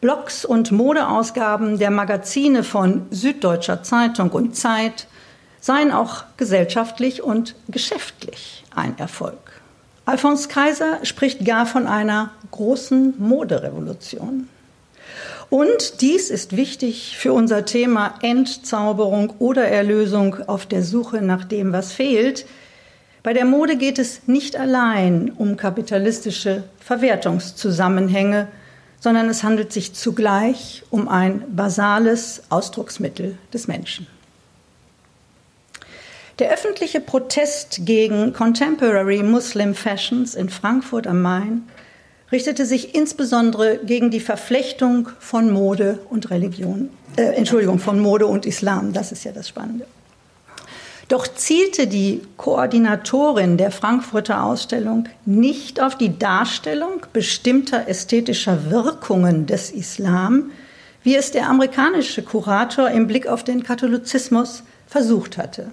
Blogs 0.00 0.44
und 0.44 0.72
Modeausgaben 0.72 1.78
der 1.78 1.90
Magazine 1.90 2.64
von 2.64 3.06
Süddeutscher 3.10 3.84
Zeitung 3.84 4.30
und 4.30 4.56
Zeit 4.56 5.06
seien 5.60 5.92
auch 5.92 6.24
gesellschaftlich 6.36 7.22
und 7.22 7.54
geschäftlich 7.68 8.64
ein 8.74 8.98
Erfolg. 8.98 9.60
Alphonse 10.06 10.48
Kaiser 10.48 10.98
spricht 11.04 11.44
gar 11.44 11.66
von 11.66 11.86
einer 11.86 12.30
großen 12.50 13.14
Moderevolution. 13.18 14.48
Und 15.50 16.00
dies 16.00 16.30
ist 16.30 16.56
wichtig 16.56 17.16
für 17.18 17.32
unser 17.32 17.64
Thema 17.64 18.14
Entzauberung 18.22 19.34
oder 19.38 19.68
Erlösung 19.68 20.36
auf 20.48 20.64
der 20.64 20.82
Suche 20.82 21.22
nach 21.22 21.44
dem, 21.44 21.72
was 21.72 21.92
fehlt. 21.92 22.46
Bei 23.22 23.32
der 23.32 23.44
Mode 23.44 23.76
geht 23.76 23.98
es 23.98 24.26
nicht 24.26 24.56
allein 24.56 25.30
um 25.36 25.56
kapitalistische 25.56 26.64
Verwertungszusammenhänge, 26.78 28.48
sondern 29.00 29.28
es 29.28 29.42
handelt 29.42 29.72
sich 29.72 29.92
zugleich 29.92 30.84
um 30.90 31.08
ein 31.08 31.44
basales 31.54 32.42
Ausdrucksmittel 32.48 33.36
des 33.52 33.66
Menschen. 33.66 34.06
Der 36.40 36.50
öffentliche 36.50 37.02
Protest 37.02 37.80
gegen 37.84 38.32
Contemporary 38.32 39.22
Muslim 39.22 39.74
Fashions 39.74 40.34
in 40.34 40.48
Frankfurt 40.48 41.06
am 41.06 41.20
Main 41.20 41.68
richtete 42.32 42.64
sich 42.64 42.94
insbesondere 42.94 43.76
gegen 43.84 44.10
die 44.10 44.20
Verflechtung 44.20 45.10
von 45.18 45.50
Mode 45.50 45.98
und 46.08 46.30
Religion, 46.30 46.88
äh, 47.16 47.24
Entschuldigung, 47.34 47.78
von 47.78 48.00
Mode 48.00 48.26
und 48.26 48.46
Islam. 48.46 48.94
Das 48.94 49.12
ist 49.12 49.24
ja 49.24 49.32
das 49.32 49.48
Spannende. 49.48 49.84
Doch 51.08 51.28
zielte 51.28 51.86
die 51.86 52.22
Koordinatorin 52.38 53.58
der 53.58 53.70
Frankfurter 53.70 54.42
Ausstellung 54.42 55.10
nicht 55.26 55.78
auf 55.82 55.98
die 55.98 56.18
Darstellung 56.18 57.04
bestimmter 57.12 57.86
ästhetischer 57.86 58.70
Wirkungen 58.70 59.44
des 59.44 59.70
Islam, 59.70 60.52
wie 61.02 61.16
es 61.16 61.32
der 61.32 61.50
amerikanische 61.50 62.22
Kurator 62.22 62.88
im 62.88 63.06
Blick 63.06 63.26
auf 63.26 63.44
den 63.44 63.62
Katholizismus 63.62 64.62
versucht 64.86 65.36
hatte. 65.36 65.72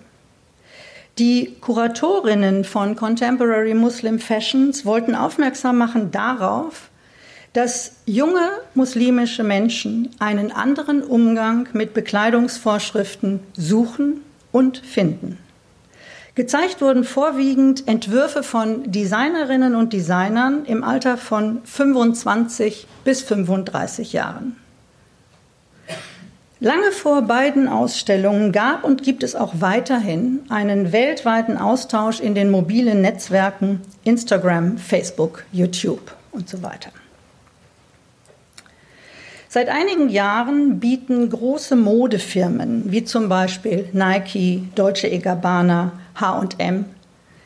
Die 1.19 1.55
Kuratorinnen 1.61 2.63
von 2.63 2.95
Contemporary 2.95 3.73
Muslim 3.73 4.19
Fashions 4.19 4.85
wollten 4.85 5.15
aufmerksam 5.15 5.77
machen 5.79 6.11
darauf, 6.11 6.89
dass 7.53 7.93
junge 8.05 8.51
muslimische 8.75 9.43
Menschen 9.43 10.09
einen 10.19 10.51
anderen 10.51 11.01
Umgang 11.01 11.69
mit 11.73 11.95
Bekleidungsvorschriften 11.95 13.39
suchen 13.53 14.21
und 14.51 14.77
finden. 14.77 15.39
Gezeigt 16.35 16.81
wurden 16.81 17.03
vorwiegend 17.03 17.87
Entwürfe 17.87 18.43
von 18.43 18.91
Designerinnen 18.91 19.73
und 19.73 19.93
Designern 19.93 20.65
im 20.65 20.83
Alter 20.83 21.17
von 21.17 21.63
25 21.63 22.85
bis 23.03 23.23
35 23.23 24.13
Jahren. 24.13 24.55
Lange 26.59 26.91
vor 26.91 27.21
beiden 27.21 27.67
Ausstellungen 27.67 28.51
gab 28.51 28.83
und 28.83 29.03
gibt 29.03 29.21
es 29.21 29.35
auch 29.35 29.53
weiterhin 29.59 30.39
einen 30.49 30.91
weltweiten 30.91 31.55
Austausch 31.55 32.19
in 32.19 32.33
den 32.33 32.49
mobilen 32.49 33.01
Netzwerken 33.01 33.81
Instagram, 34.03 34.79
Facebook, 34.79 35.45
YouTube 35.51 36.15
und 36.31 36.49
so 36.49 36.63
weiter. 36.63 36.89
Seit 39.49 39.69
einigen 39.69 40.09
Jahren 40.09 40.79
bieten 40.79 41.29
große 41.29 41.75
Modefirmen 41.75 42.91
wie 42.91 43.03
zum 43.03 43.29
Beispiel 43.29 43.87
Nike, 43.93 44.67
Deutsche 44.73 45.09
Gabbana, 45.19 45.91
H&M 46.15 46.85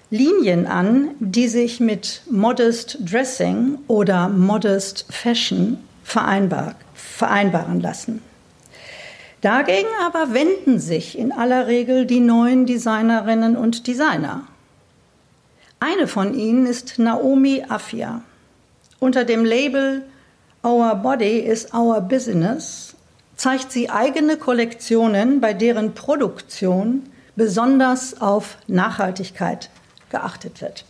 Linien 0.09 0.67
an, 0.67 1.11
die 1.19 1.47
sich 1.47 1.79
mit 1.79 2.21
Modest 2.29 2.97
Dressing 3.01 3.77
oder 3.87 4.29
Modest 4.29 5.05
Fashion 5.09 5.77
vereinbar, 6.03 6.75
vereinbaren 6.93 7.81
lassen. 7.81 8.21
Dagegen 9.41 9.87
aber 10.05 10.33
wenden 10.33 10.79
sich 10.79 11.17
in 11.17 11.31
aller 11.31 11.65
Regel 11.65 12.05
die 12.05 12.19
neuen 12.19 12.67
Designerinnen 12.67 13.57
und 13.57 13.87
Designer. 13.87 14.43
Eine 15.79 16.07
von 16.07 16.35
ihnen 16.35 16.67
ist 16.67 16.99
Naomi 16.99 17.65
Afia. 17.67 18.21
Unter 18.99 19.25
dem 19.25 19.43
Label 19.43 20.03
Our 20.63 20.93
Body 20.93 21.39
is 21.39 21.73
Our 21.73 22.01
Business 22.01 22.95
zeigt 23.35 23.71
sie 23.71 23.89
eigene 23.89 24.37
Kollektionen, 24.37 25.41
bei 25.41 25.53
deren 25.53 25.95
Produktion 25.95 27.09
besonders 27.35 28.21
auf 28.21 28.57
Nachhaltigkeit 28.67 29.71
geachtet 30.11 30.61
wird. 30.61 30.85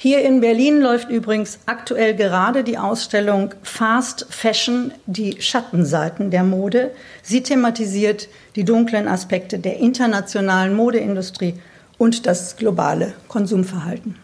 Hier 0.00 0.22
in 0.22 0.40
Berlin 0.40 0.80
läuft 0.80 1.10
übrigens 1.10 1.58
aktuell 1.66 2.14
gerade 2.14 2.62
die 2.62 2.78
Ausstellung 2.78 3.52
Fast 3.64 4.26
Fashion, 4.30 4.92
die 5.06 5.42
Schattenseiten 5.42 6.30
der 6.30 6.44
Mode. 6.44 6.92
Sie 7.22 7.42
thematisiert 7.42 8.28
die 8.54 8.62
dunklen 8.62 9.08
Aspekte 9.08 9.58
der 9.58 9.78
internationalen 9.78 10.72
Modeindustrie 10.74 11.54
und 11.98 12.26
das 12.26 12.56
globale 12.56 13.14
Konsumverhalten. 13.26 14.14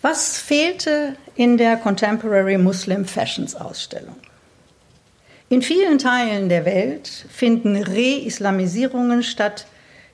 Was 0.00 0.38
fehlte 0.38 1.16
in 1.34 1.56
der 1.56 1.76
Contemporary 1.76 2.58
Muslim 2.58 3.04
Fashions 3.04 3.56
Ausstellung? 3.56 4.14
In 5.48 5.60
vielen 5.60 5.98
Teilen 5.98 6.48
der 6.48 6.64
Welt 6.66 7.08
finden 7.08 7.74
Re-Islamisierungen 7.74 9.24
statt, 9.24 9.66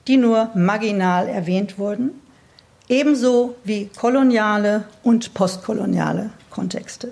die 0.07 0.17
nur 0.17 0.49
marginal 0.55 1.27
erwähnt 1.27 1.77
wurden 1.77 2.22
ebenso 2.93 3.55
wie 3.63 3.89
koloniale 3.99 4.85
und 5.01 5.33
postkoloniale 5.33 6.29
Kontexte. 6.51 7.11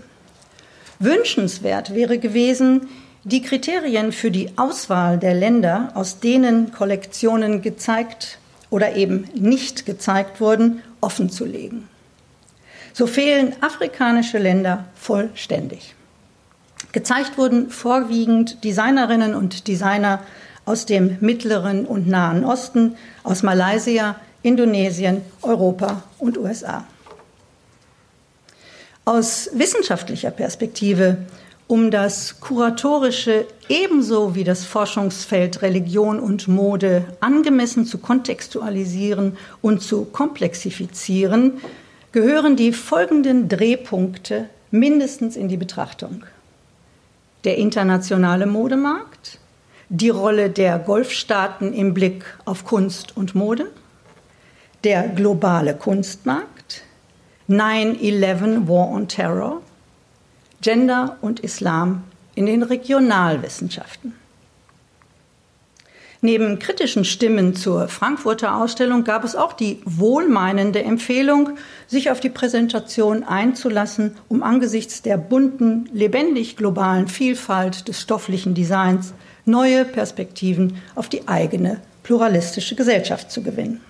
Wünschenswert 0.99 1.95
wäre 1.95 2.19
gewesen, 2.19 2.87
die 3.23 3.41
Kriterien 3.41 4.11
für 4.11 4.29
die 4.29 4.51
Auswahl 4.57 5.17
der 5.17 5.33
Länder, 5.33 5.91
aus 5.95 6.19
denen 6.19 6.71
Kollektionen 6.71 7.63
gezeigt 7.63 8.37
oder 8.69 8.95
eben 8.95 9.27
nicht 9.33 9.87
gezeigt 9.87 10.39
wurden, 10.39 10.83
offenzulegen. 11.01 11.87
So 12.93 13.07
fehlen 13.07 13.55
afrikanische 13.61 14.37
Länder 14.37 14.85
vollständig. 14.95 15.95
Gezeigt 16.91 17.37
wurden 17.39 17.71
vorwiegend 17.71 18.63
Designerinnen 18.63 19.33
und 19.33 19.67
Designer 19.67 20.19
aus 20.65 20.85
dem 20.85 21.17
Mittleren 21.21 21.85
und 21.85 22.07
Nahen 22.07 22.45
Osten, 22.45 22.95
aus 23.23 23.41
Malaysia, 23.41 24.15
Indonesien, 24.43 25.21
Europa 25.41 26.03
und 26.17 26.37
USA. 26.37 26.85
Aus 29.05 29.49
wissenschaftlicher 29.53 30.31
Perspektive, 30.31 31.17
um 31.67 31.89
das 31.89 32.39
kuratorische 32.39 33.45
ebenso 33.69 34.35
wie 34.35 34.43
das 34.43 34.65
Forschungsfeld 34.65 35.61
Religion 35.61 36.19
und 36.19 36.47
Mode 36.47 37.05
angemessen 37.19 37.85
zu 37.85 37.97
kontextualisieren 37.97 39.37
und 39.61 39.81
zu 39.81 40.05
komplexifizieren, 40.05 41.61
gehören 42.11 42.55
die 42.55 42.73
folgenden 42.73 43.47
Drehpunkte 43.47 44.49
mindestens 44.69 45.35
in 45.35 45.47
die 45.47 45.57
Betrachtung. 45.57 46.23
Der 47.43 47.57
internationale 47.57 48.45
Modemarkt, 48.45 49.39
die 49.89 50.09
Rolle 50.09 50.49
der 50.49 50.77
Golfstaaten 50.77 51.73
im 51.73 51.93
Blick 51.93 52.23
auf 52.45 52.65
Kunst 52.65 53.15
und 53.17 53.33
Mode, 53.33 53.67
der 54.83 55.09
globale 55.09 55.75
Kunstmarkt, 55.75 56.83
9-11 57.49 58.67
War 58.67 58.89
on 58.89 59.07
Terror, 59.07 59.61
Gender 60.61 61.17
und 61.21 61.39
Islam 61.41 62.03
in 62.35 62.45
den 62.45 62.63
Regionalwissenschaften. 62.63 64.15
Neben 66.23 66.59
kritischen 66.59 67.03
Stimmen 67.03 67.55
zur 67.55 67.87
Frankfurter 67.87 68.55
Ausstellung 68.55 69.03
gab 69.03 69.23
es 69.23 69.35
auch 69.35 69.53
die 69.53 69.81
wohlmeinende 69.85 70.83
Empfehlung, 70.83 71.57
sich 71.87 72.11
auf 72.11 72.19
die 72.19 72.29
Präsentation 72.29 73.23
einzulassen, 73.23 74.15
um 74.29 74.43
angesichts 74.43 75.01
der 75.01 75.17
bunten, 75.17 75.89
lebendig 75.93 76.57
globalen 76.57 77.07
Vielfalt 77.07 77.87
des 77.87 78.01
stofflichen 78.01 78.53
Designs 78.53 79.15
neue 79.45 79.83
Perspektiven 79.83 80.77
auf 80.93 81.09
die 81.09 81.27
eigene 81.27 81.81
pluralistische 82.03 82.75
Gesellschaft 82.75 83.31
zu 83.31 83.41
gewinnen. 83.41 83.81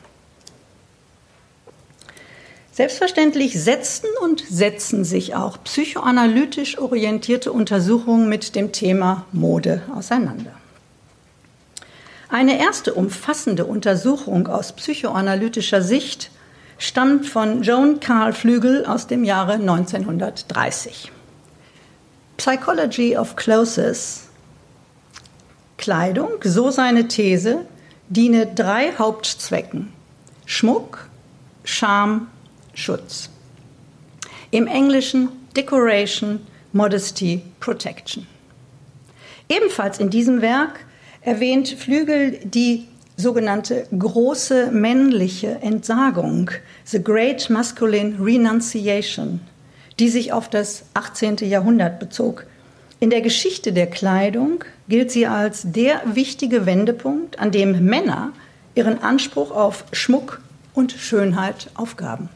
Selbstverständlich 2.73 3.61
setzten 3.61 4.07
und 4.21 4.43
setzen 4.49 5.03
sich 5.03 5.35
auch 5.35 5.61
psychoanalytisch 5.63 6.77
orientierte 6.77 7.51
Untersuchungen 7.51 8.29
mit 8.29 8.55
dem 8.55 8.71
Thema 8.71 9.25
Mode 9.33 9.81
auseinander. 9.93 10.53
Eine 12.29 12.59
erste 12.59 12.93
umfassende 12.93 13.65
Untersuchung 13.65 14.47
aus 14.47 14.71
psychoanalytischer 14.71 15.81
Sicht 15.81 16.31
stammt 16.77 17.27
von 17.27 17.61
Joan 17.61 17.99
Carl 17.99 18.31
Flügel 18.31 18.85
aus 18.85 19.05
dem 19.05 19.25
Jahre 19.25 19.53
1930. 19.53 21.11
Psychology 22.37 23.17
of 23.17 23.35
Clothes. 23.35 24.29
Kleidung, 25.77 26.29
so 26.43 26.71
seine 26.71 27.09
These, 27.09 27.65
diene 28.07 28.47
drei 28.47 28.93
Hauptzwecken. 28.97 29.91
Schmuck, 30.45 31.09
Scham, 31.65 32.27
Schutz. 32.73 33.29
Im 34.51 34.67
Englischen 34.67 35.29
Decoration, 35.55 36.39
Modesty, 36.73 37.41
Protection. 37.59 38.27
Ebenfalls 39.49 39.99
in 39.99 40.09
diesem 40.09 40.41
Werk 40.41 40.85
erwähnt 41.21 41.69
Flügel 41.69 42.39
die 42.43 42.87
sogenannte 43.17 43.85
große 43.97 44.71
männliche 44.71 45.59
Entsagung, 45.61 46.49
The 46.85 47.03
Great 47.03 47.49
Masculine 47.49 48.15
Renunciation, 48.19 49.41
die 49.99 50.09
sich 50.09 50.33
auf 50.33 50.49
das 50.49 50.83
18. 50.93 51.37
Jahrhundert 51.37 51.99
bezog. 51.99 52.45
In 52.99 53.09
der 53.09 53.21
Geschichte 53.21 53.73
der 53.73 53.87
Kleidung 53.87 54.63
gilt 54.87 55.11
sie 55.11 55.27
als 55.27 55.63
der 55.65 56.01
wichtige 56.05 56.65
Wendepunkt, 56.65 57.39
an 57.39 57.51
dem 57.51 57.85
Männer 57.85 58.31
ihren 58.75 59.01
Anspruch 59.01 59.51
auf 59.51 59.85
Schmuck 59.91 60.41
und 60.73 60.91
Schönheit 60.91 61.69
aufgaben. 61.75 62.29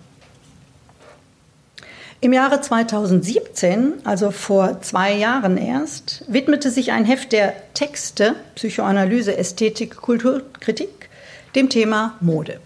Im 2.26 2.34
Jahre 2.34 2.60
2017, 2.60 3.94
also 4.04 4.32
vor 4.32 4.82
zwei 4.82 5.14
Jahren 5.14 5.58
erst, 5.58 6.26
widmete 6.28 6.72
sich 6.72 6.92
ein 6.92 7.06
Heft 7.06 7.32
der 7.32 7.54
Texte 7.76 8.34
Psychoanalyse, 8.56 9.38
Ästhetik, 9.38 9.98
Kulturkritik 9.98 11.10
dem 11.54 11.70
Thema 11.70 12.16
Mode. 12.22 12.60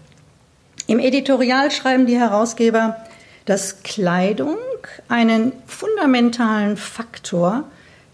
Im 0.86 0.98
Editorial 0.98 1.70
schreiben 1.70 2.06
die 2.06 2.18
Herausgeber, 2.18 3.04
dass 3.44 3.82
Kleidung 3.82 4.56
einen 5.08 5.52
fundamentalen 5.66 6.78
Faktor 6.78 7.64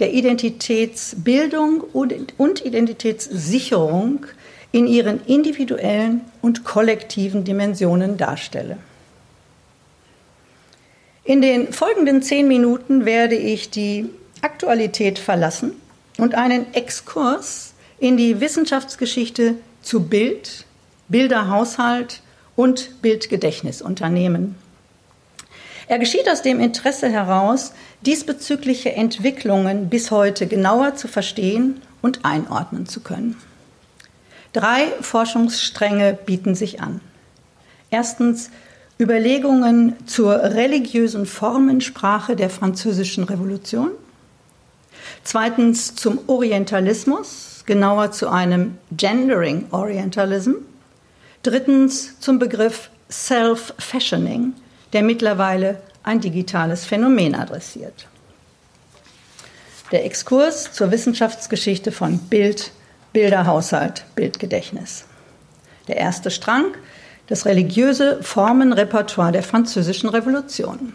der 0.01 0.15
Identitätsbildung 0.15 1.81
und 1.93 2.67
Identitätssicherung 2.67 4.27
in 4.73 4.89
ihren 4.89 5.25
individuellen 5.27 6.23
und 6.43 6.65
kollektiven 6.65 7.45
Dimensionen 7.45 8.17
darstelle. 8.17 8.79
In 11.27 11.43
den 11.43 11.73
folgenden 11.73 12.23
zehn 12.23 12.47
Minuten 12.47 13.05
werde 13.05 13.35
ich 13.35 13.71
die 13.71 14.09
Aktualität 14.43 15.19
verlassen 15.19 15.73
und 16.19 16.37
einen 16.37 16.73
Exkurs 16.73 17.75
in 17.99 18.17
die 18.17 18.41
Wissenschaftsgeschichte 18.41 19.57
zu 19.83 20.05
Bild, 20.05 20.65
Bilderhaushalt 21.09 22.23
und 22.55 23.03
Bildgedächtnis 23.03 23.83
unternehmen. 23.83 24.55
Er 25.89 25.99
geschieht 25.99 26.31
aus 26.31 26.43
dem 26.43 26.61
Interesse 26.61 27.09
heraus, 27.09 27.73
diesbezügliche 28.03 28.93
Entwicklungen 28.93 29.89
bis 29.89 30.13
heute 30.13 30.47
genauer 30.47 30.95
zu 30.95 31.09
verstehen 31.09 31.83
und 32.03 32.25
einordnen 32.25 32.87
zu 32.87 33.01
können. 33.01 33.37
Drei 34.53 34.93
Forschungsstränge 35.01 36.17
bieten 36.25 36.55
sich 36.55 36.81
an. 36.81 37.01
Erstens 37.91 38.51
Überlegungen 38.99 39.95
zur 40.07 40.35
religiösen 40.35 41.27
Formensprache 41.27 42.35
der 42.35 42.49
französischen 42.49 43.25
Revolution. 43.25 43.91
Zweitens 45.23 45.95
zum 45.95 46.21
Orientalismus, 46.29 47.63
genauer 47.67 48.13
zu 48.13 48.29
einem 48.29 48.79
Gendering 48.93 49.67
Orientalism. 49.71 50.53
Drittens 51.43 52.19
zum 52.21 52.39
Begriff 52.39 52.91
Self-Fashioning, 53.11 54.55
der 54.93 55.03
mittlerweile 55.03 55.83
ein 56.03 56.21
digitales 56.21 56.87
Phänomen 56.87 57.35
adressiert. 57.35 58.09
Der 59.93 60.05
Exkurs 60.05 60.73
zur 60.73 60.91
Wissenschaftsgeschichte 60.91 61.93
von 61.93 62.19
Bild, 62.19 62.73
Bilderhaushalt, 63.13 64.05
Bildgedächtnis. 64.15 65.05
Der 65.87 65.97
erste 65.97 66.31
Strang 66.31 66.75
das 67.27 67.47
religiöse 67.47 68.23
Formenrepertoire 68.23 69.33
der 69.33 69.43
Französischen 69.43 70.09
Revolution. 70.09 70.93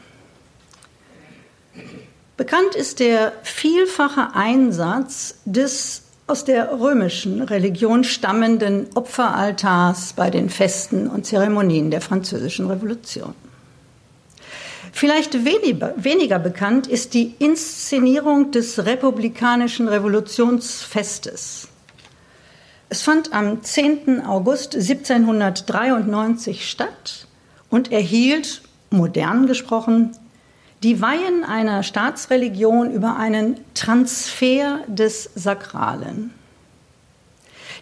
Bekannt 2.37 2.75
ist 2.75 2.99
der 2.99 3.33
vielfache 3.43 4.29
Einsatz 4.33 5.35
des 5.45 6.03
aus 6.27 6.45
der 6.45 6.79
römischen 6.79 7.41
Religion 7.41 8.05
stammenden 8.05 8.87
Opferaltars 8.95 10.13
bei 10.13 10.29
den 10.29 10.49
Festen 10.49 11.07
und 11.07 11.25
Zeremonien 11.25 11.91
der 11.91 11.99
Französischen 11.99 12.67
Revolution. 12.67 13.35
Vielleicht 14.93 15.45
weniger, 15.45 16.39
bekannt 16.39 16.87
ist 16.87 17.13
die 17.13 17.35
Inszenierung 17.39 18.51
des 18.51 18.85
republikanischen 18.85 19.87
Revolutionsfestes 19.87 21.67
es 22.91 23.01
fand 23.03 23.33
am 23.33 23.63
10. 23.63 24.25
August 24.25 24.75
1793 24.75 26.69
statt 26.69 27.25
und 27.69 27.89
erhielt, 27.89 28.63
modern 28.89 29.47
gesprochen, 29.47 30.11
die 30.83 31.01
Weihen 31.01 31.45
einer 31.45 31.83
Staatsreligion 31.83 32.91
über 32.91 33.15
einen 33.15 33.61
Transfer 33.75 34.79
des 34.87 35.29
Sakralen. 35.35 36.33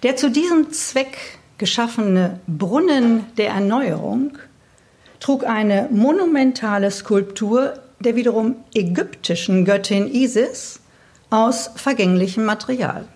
Der 0.03 0.15
zu 0.15 0.29
diesem 0.29 0.71
Zweck 0.73 1.39
geschaffene 1.57 2.39
Brunnen 2.45 3.25
der 3.37 3.49
Erneuerung 3.49 4.37
trug 5.19 5.43
eine 5.43 5.89
monumentale 5.89 6.91
Skulptur 6.91 7.79
der 7.99 8.15
wiederum 8.15 8.57
ägyptischen 8.75 9.65
Göttin 9.65 10.07
Isis 10.13 10.81
aus 11.31 11.71
vergänglichem 11.75 12.45
Material. 12.45 13.07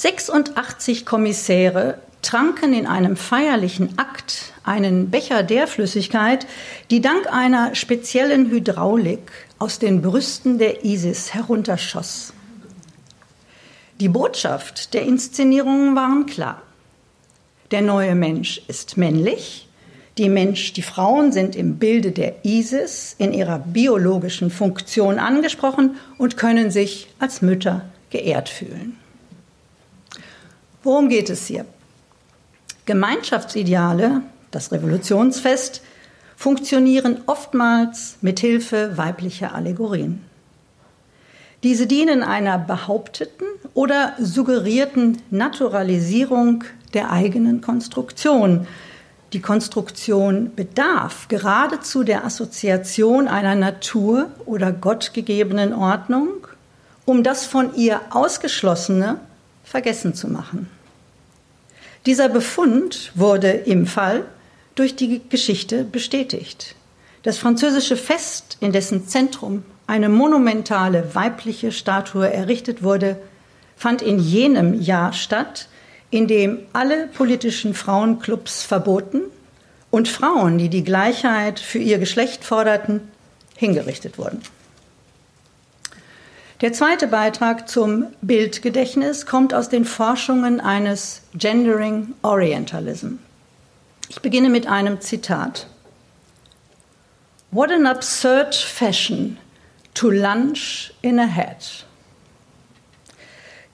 86 0.00 1.04
Kommissäre 1.04 1.98
tranken 2.22 2.72
in 2.72 2.86
einem 2.86 3.16
feierlichen 3.16 3.98
Akt 3.98 4.54
einen 4.64 5.10
Becher 5.10 5.42
der 5.42 5.66
Flüssigkeit, 5.66 6.46
die 6.90 7.02
dank 7.02 7.30
einer 7.30 7.74
speziellen 7.74 8.48
Hydraulik 8.48 9.30
aus 9.58 9.78
den 9.78 10.00
Brüsten 10.00 10.56
der 10.56 10.86
Isis 10.86 11.34
herunterschoss. 11.34 12.32
Die 14.00 14.08
Botschaft 14.08 14.94
der 14.94 15.02
Inszenierungen 15.02 15.94
waren 15.94 16.24
klar. 16.24 16.62
Der 17.70 17.82
neue 17.82 18.14
Mensch 18.14 18.62
ist 18.68 18.96
männlich, 18.96 19.68
die 20.16 20.30
Mensch, 20.30 20.72
die 20.72 20.80
Frauen 20.80 21.30
sind 21.30 21.54
im 21.54 21.76
Bilde 21.76 22.12
der 22.12 22.42
Isis 22.42 23.16
in 23.18 23.34
ihrer 23.34 23.58
biologischen 23.58 24.50
Funktion 24.50 25.18
angesprochen 25.18 25.96
und 26.16 26.38
können 26.38 26.70
sich 26.70 27.08
als 27.18 27.42
Mütter 27.42 27.84
geehrt 28.08 28.48
fühlen. 28.48 28.96
Worum 30.82 31.10
geht 31.10 31.28
es 31.28 31.46
hier? 31.46 31.66
Gemeinschaftsideale, 32.86 34.22
das 34.50 34.72
Revolutionsfest, 34.72 35.82
funktionieren 36.36 37.20
oftmals 37.26 38.16
mit 38.22 38.40
Hilfe 38.40 38.96
weiblicher 38.96 39.54
Allegorien. 39.54 40.24
Diese 41.62 41.86
dienen 41.86 42.22
einer 42.22 42.56
behaupteten 42.56 43.46
oder 43.74 44.14
suggerierten 44.18 45.20
Naturalisierung 45.30 46.64
der 46.94 47.12
eigenen 47.12 47.60
Konstruktion. 47.60 48.66
Die 49.34 49.42
Konstruktion 49.42 50.54
bedarf 50.56 51.28
geradezu 51.28 52.04
der 52.04 52.24
Assoziation 52.24 53.28
einer 53.28 53.54
Natur 53.54 54.30
oder 54.46 54.72
gottgegebenen 54.72 55.74
Ordnung, 55.74 56.46
um 57.04 57.22
das 57.22 57.44
von 57.44 57.74
ihr 57.74 58.00
Ausgeschlossene 58.08 59.20
vergessen 59.70 60.14
zu 60.14 60.26
machen. 60.26 60.68
Dieser 62.04 62.28
Befund 62.28 63.12
wurde 63.14 63.50
im 63.50 63.86
Fall 63.86 64.24
durch 64.74 64.96
die 64.96 65.20
Geschichte 65.28 65.84
bestätigt. 65.84 66.74
Das 67.22 67.38
französische 67.38 67.96
Fest, 67.96 68.56
in 68.60 68.72
dessen 68.72 69.06
Zentrum 69.06 69.62
eine 69.86 70.08
monumentale 70.08 71.14
weibliche 71.14 71.70
Statue 71.70 72.32
errichtet 72.32 72.82
wurde, 72.82 73.16
fand 73.76 74.02
in 74.02 74.18
jenem 74.18 74.80
Jahr 74.80 75.12
statt, 75.12 75.68
in 76.10 76.26
dem 76.26 76.58
alle 76.72 77.06
politischen 77.06 77.72
Frauenclubs 77.72 78.64
verboten 78.64 79.20
und 79.92 80.08
Frauen, 80.08 80.58
die 80.58 80.68
die 80.68 80.82
Gleichheit 80.82 81.60
für 81.60 81.78
ihr 81.78 81.98
Geschlecht 81.98 82.42
forderten, 82.42 83.02
hingerichtet 83.56 84.18
wurden. 84.18 84.42
Der 86.60 86.74
zweite 86.74 87.06
Beitrag 87.06 87.70
zum 87.70 88.08
Bildgedächtnis 88.20 89.24
kommt 89.24 89.54
aus 89.54 89.70
den 89.70 89.86
Forschungen 89.86 90.60
eines 90.60 91.22
Gendering 91.34 92.14
Orientalism. 92.20 93.14
Ich 94.10 94.20
beginne 94.20 94.50
mit 94.50 94.66
einem 94.66 95.00
Zitat. 95.00 95.68
What 97.50 97.70
an 97.72 97.86
absurd 97.86 98.54
fashion 98.54 99.38
to 99.94 100.10
lunch 100.10 100.92
in 101.00 101.18
a 101.18 101.26
hat. 101.26 101.86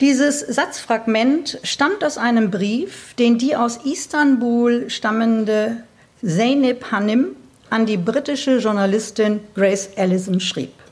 Dieses 0.00 0.38
Satzfragment 0.40 1.58
stammt 1.64 2.04
aus 2.04 2.18
einem 2.18 2.52
Brief, 2.52 3.14
den 3.14 3.36
die 3.36 3.56
aus 3.56 3.78
Istanbul 3.78 4.90
stammende 4.90 5.82
Zeynep 6.24 6.92
Hanim 6.92 7.34
an 7.68 7.84
die 7.84 7.96
britische 7.96 8.58
Journalistin 8.58 9.40
Grace 9.56 9.88
Ellison 9.96 10.38
schrieb. 10.38 10.85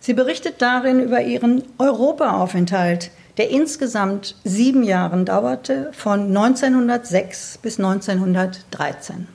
Sie 0.00 0.14
berichtet 0.14 0.62
darin 0.62 1.00
über 1.00 1.22
ihren 1.22 1.64
Europaaufenthalt, 1.78 3.10
der 3.36 3.50
insgesamt 3.50 4.36
sieben 4.44 4.82
Jahre 4.82 5.22
dauerte, 5.24 5.90
von 5.92 6.28
1906 6.36 7.58
bis 7.62 7.78
1913. 7.78 9.28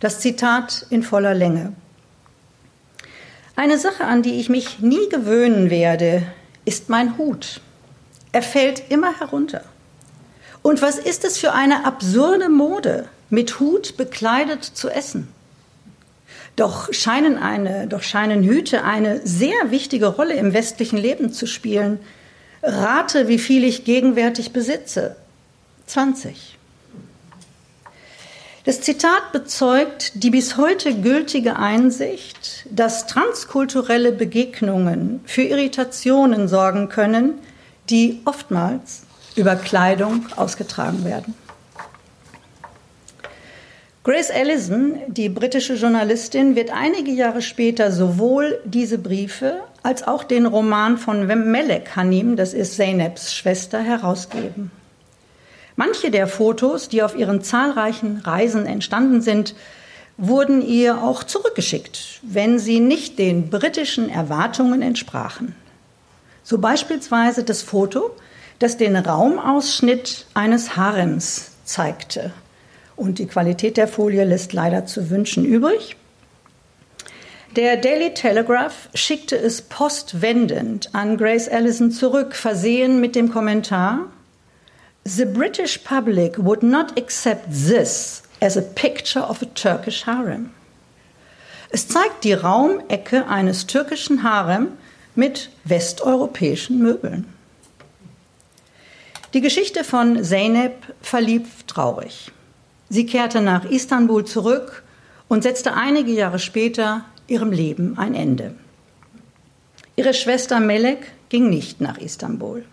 Das 0.00 0.20
Zitat 0.20 0.86
in 0.90 1.02
voller 1.02 1.34
Länge. 1.34 1.72
Eine 3.54 3.78
Sache, 3.78 4.04
an 4.04 4.22
die 4.22 4.40
ich 4.40 4.48
mich 4.48 4.80
nie 4.80 5.08
gewöhnen 5.10 5.68
werde, 5.68 6.22
ist 6.64 6.88
mein 6.88 7.18
Hut. 7.18 7.60
Er 8.32 8.42
fällt 8.42 8.90
immer 8.90 9.18
herunter. 9.20 9.62
Und 10.62 10.80
was 10.80 10.98
ist 10.98 11.24
es 11.24 11.38
für 11.38 11.52
eine 11.52 11.84
absurde 11.84 12.48
Mode, 12.48 13.08
mit 13.28 13.60
Hut 13.60 13.96
bekleidet 13.96 14.64
zu 14.64 14.88
essen? 14.88 15.28
Doch 16.56 16.92
scheinen, 16.92 17.38
eine, 17.38 17.86
doch 17.86 18.02
scheinen 18.02 18.42
Hüte 18.42 18.84
eine 18.84 19.20
sehr 19.24 19.70
wichtige 19.70 20.06
Rolle 20.06 20.34
im 20.34 20.52
westlichen 20.52 20.98
Leben 20.98 21.32
zu 21.32 21.46
spielen. 21.46 21.98
Rate, 22.62 23.28
wie 23.28 23.38
viel 23.38 23.64
ich 23.64 23.84
gegenwärtig 23.84 24.52
besitze. 24.52 25.16
20. 25.86 26.58
Das 28.64 28.80
Zitat 28.80 29.32
bezeugt 29.32 30.12
die 30.22 30.30
bis 30.30 30.56
heute 30.56 30.94
gültige 30.94 31.56
Einsicht, 31.56 32.64
dass 32.70 33.08
transkulturelle 33.08 34.12
Begegnungen 34.12 35.20
für 35.24 35.42
Irritationen 35.42 36.46
sorgen 36.46 36.88
können, 36.88 37.34
die 37.90 38.20
oftmals 38.24 39.02
über 39.34 39.56
Kleidung 39.56 40.26
ausgetragen 40.36 41.04
werden. 41.04 41.34
Grace 44.04 44.30
Ellison, 44.30 44.98
die 45.06 45.28
britische 45.28 45.74
Journalistin, 45.74 46.56
wird 46.56 46.72
einige 46.72 47.12
Jahre 47.12 47.40
später 47.40 47.92
sowohl 47.92 48.58
diese 48.64 48.98
Briefe 48.98 49.60
als 49.84 50.02
auch 50.02 50.24
den 50.24 50.44
Roman 50.44 50.98
von 50.98 51.24
Melek 51.28 51.94
Hanim, 51.94 52.34
das 52.34 52.52
ist 52.52 52.74
Zeynep's 52.74 53.32
Schwester, 53.32 53.78
herausgeben. 53.78 54.72
Manche 55.76 56.10
der 56.10 56.26
Fotos, 56.26 56.88
die 56.88 57.04
auf 57.04 57.16
ihren 57.16 57.42
zahlreichen 57.42 58.22
Reisen 58.24 58.66
entstanden 58.66 59.20
sind, 59.20 59.54
wurden 60.16 60.62
ihr 60.62 61.00
auch 61.00 61.22
zurückgeschickt, 61.22 62.18
wenn 62.22 62.58
sie 62.58 62.80
nicht 62.80 63.20
den 63.20 63.50
britischen 63.50 64.08
Erwartungen 64.08 64.82
entsprachen. 64.82 65.54
So 66.42 66.58
beispielsweise 66.58 67.44
das 67.44 67.62
Foto, 67.62 68.10
das 68.58 68.76
den 68.76 68.96
Raumausschnitt 68.96 70.26
eines 70.34 70.76
Harems 70.76 71.52
zeigte 71.64 72.32
und 72.96 73.18
die 73.18 73.26
Qualität 73.26 73.76
der 73.76 73.88
Folie 73.88 74.24
lässt 74.24 74.52
leider 74.52 74.86
zu 74.86 75.10
wünschen 75.10 75.44
übrig. 75.44 75.96
Der 77.56 77.76
Daily 77.76 78.14
Telegraph 78.14 78.88
schickte 78.94 79.36
es 79.36 79.60
postwendend 79.60 80.94
an 80.94 81.18
Grace 81.18 81.48
Ellison 81.48 81.90
zurück, 81.90 82.34
versehen 82.34 83.00
mit 83.00 83.14
dem 83.14 83.30
Kommentar, 83.30 84.06
The 85.04 85.24
British 85.24 85.78
public 85.78 86.38
would 86.38 86.62
not 86.62 86.96
accept 86.96 87.46
this 87.50 88.22
as 88.40 88.56
a 88.56 88.62
picture 88.62 89.20
of 89.20 89.42
a 89.42 89.46
Turkish 89.46 90.06
harem. 90.06 90.50
Es 91.70 91.88
zeigt 91.88 92.22
die 92.22 92.34
Raumecke 92.34 93.26
eines 93.26 93.66
türkischen 93.66 94.22
Harem 94.22 94.68
mit 95.14 95.50
westeuropäischen 95.64 96.78
Möbeln. 96.78 97.26
Die 99.34 99.40
Geschichte 99.40 99.82
von 99.82 100.22
Zeynep 100.22 100.74
verlief 101.00 101.64
traurig. 101.66 102.30
Sie 102.92 103.06
kehrte 103.06 103.40
nach 103.40 103.64
Istanbul 103.64 104.26
zurück 104.26 104.82
und 105.26 105.44
setzte 105.44 105.72
einige 105.72 106.12
Jahre 106.12 106.38
später 106.38 107.06
ihrem 107.26 107.50
Leben 107.50 107.96
ein 107.96 108.14
Ende. 108.14 108.52
Ihre 109.96 110.12
Schwester 110.12 110.60
Melek 110.60 111.10
ging 111.30 111.48
nicht 111.48 111.80
nach 111.80 111.96
Istanbul. 111.96 112.66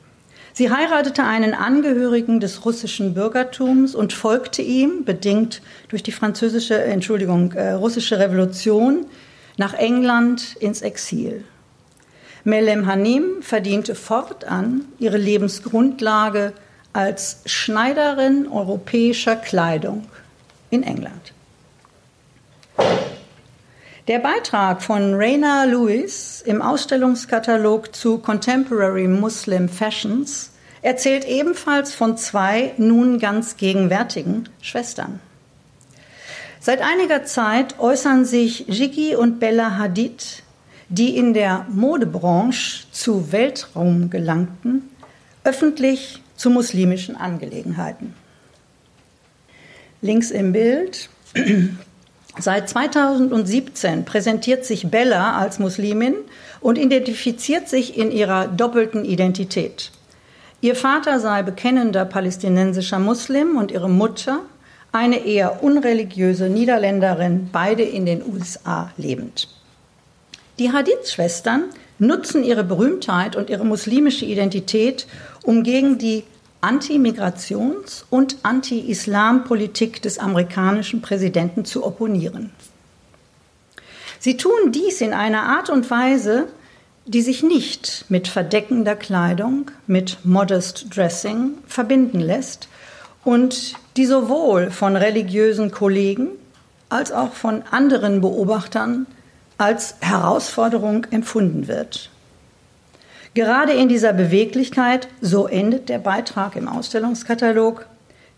Sie 0.52 0.70
heiratete 0.70 1.24
einen 1.24 1.54
Angehörigen 1.54 2.42
des 2.42 2.66
russischen 2.66 3.14
Bürgertums 3.14 3.96
und 3.96 4.12
folgte 4.12 4.62
ihm, 4.62 5.06
bedingt 5.06 5.62
durch 5.88 6.04
die 6.04 6.12
französische, 6.12 6.84
Entschuldigung, 6.84 7.54
äh, 7.54 7.72
russische 7.72 8.20
Revolution, 8.20 9.06
nach 9.56 9.74
England 9.74 10.58
ins 10.60 10.82
Exil. 10.82 11.46
Melem 12.44 12.88
Hanim 12.88 13.42
verdiente 13.42 13.96
fortan 13.96 14.84
ihre 15.00 15.18
Lebensgrundlage 15.18 16.52
als 16.94 17.42
Schneiderin 17.46 18.48
europäischer 18.48 19.36
Kleidung 19.36 20.06
in 20.70 20.84
England. 20.84 21.34
Der 24.08 24.20
Beitrag 24.20 24.82
von 24.82 25.14
Raina 25.14 25.66
Lewis 25.66 26.42
im 26.44 26.64
Ausstellungskatalog 26.64 27.96
zu 27.96 28.18
Contemporary 28.18 29.08
Muslim 29.08 29.70
Fashions 29.70 30.52
erzählt 30.82 31.26
ebenfalls 31.26 31.94
von 31.94 32.18
zwei 32.18 32.74
nun 32.78 33.20
ganz 33.20 33.58
gegenwärtigen 33.58 34.50
Schwestern. 34.62 35.20
Seit 36.60 36.82
einiger 36.82 37.24
Zeit 37.24 37.80
äußern 37.80 38.26
sich 38.26 38.66
Gigi 38.68 39.16
und 39.16 39.40
Bella 39.40 39.78
Hadid, 39.78 40.44
die 40.90 41.16
in 41.16 41.34
der 41.34 41.66
Modebranche 41.70 42.86
zu 42.92 43.32
Weltraum 43.32 44.10
gelangten, 44.10 44.90
öffentlich 45.44 46.22
zu 46.40 46.50
muslimischen 46.50 47.18
Angelegenheiten. 47.18 48.14
Links 50.02 50.32
im 50.32 50.54
Bild. 50.54 51.10
Seit 52.40 52.70
2017 52.70 54.06
präsentiert 54.06 54.64
sich 54.64 54.90
Bella 54.90 55.38
als 55.38 55.60
Muslimin 55.60 56.16
und 56.62 56.78
identifiziert 56.78 57.68
sich 57.68 57.98
in 57.98 58.12
ihrer 58.12 58.48
doppelten 58.48 59.04
Identität. 59.04 59.92
Ihr 60.62 60.76
Vater 60.76 61.20
sei 61.20 61.44
bekennender 61.44 62.06
palästinensischer 62.06 63.00
Muslim 63.00 63.58
und 63.58 63.72
ihre 63.72 63.90
Mutter 63.90 64.40
eine 64.94 65.26
eher 65.26 65.62
unreligiöse 65.62 66.48
Niederländerin, 66.48 67.50
beide 67.52 67.84
in 67.84 68.06
den 68.06 68.24
USA 68.26 68.92
lebend. 68.96 69.50
Die 70.58 70.72
Hadith-Schwestern 70.72 71.66
nutzen 72.00 72.44
ihre 72.44 72.64
Berühmtheit 72.64 73.36
und 73.36 73.50
ihre 73.50 73.66
muslimische 73.66 74.26
Identität, 74.26 75.06
um 75.44 75.64
gegen 75.64 75.98
die 75.98 76.24
Anti-Migrations- 76.62 78.04
und 78.10 78.38
Anti-Islam-Politik 78.44 80.02
des 80.02 80.20
amerikanischen 80.20 81.02
Präsidenten 81.02 81.64
zu 81.64 81.86
opponieren. 81.86 82.52
Sie 84.20 84.36
tun 84.36 84.74
dies 84.74 85.00
in 85.00 85.14
einer 85.14 85.44
Art 85.44 85.70
und 85.70 85.90
Weise, 85.90 86.48
die 87.06 87.22
sich 87.22 87.42
nicht 87.42 88.06
mit 88.10 88.28
verdeckender 88.28 88.96
Kleidung, 88.96 89.72
mit 89.88 90.18
Modest 90.26 90.88
Dressing 90.96 91.58
verbinden 91.66 92.20
lässt 92.20 92.68
und 93.24 93.76
die 93.96 94.06
sowohl 94.06 94.70
von 94.70 94.96
religiösen 94.96 95.72
Kollegen 95.72 96.28
als 96.90 97.12
auch 97.12 97.34
von 97.34 97.64
anderen 97.72 98.20
Beobachtern 98.20 99.08
als 99.58 99.96
Herausforderung 100.02 101.06
empfunden 101.12 101.68
wird. 101.68 102.10
Gerade 103.34 103.74
in 103.74 103.90
dieser 103.90 104.14
Beweglichkeit, 104.14 105.08
so 105.22 105.48
endet 105.48 105.90
der 105.90 106.00
Beitrag 106.00 106.56
im 106.56 106.68
Ausstellungskatalog, 106.68 107.86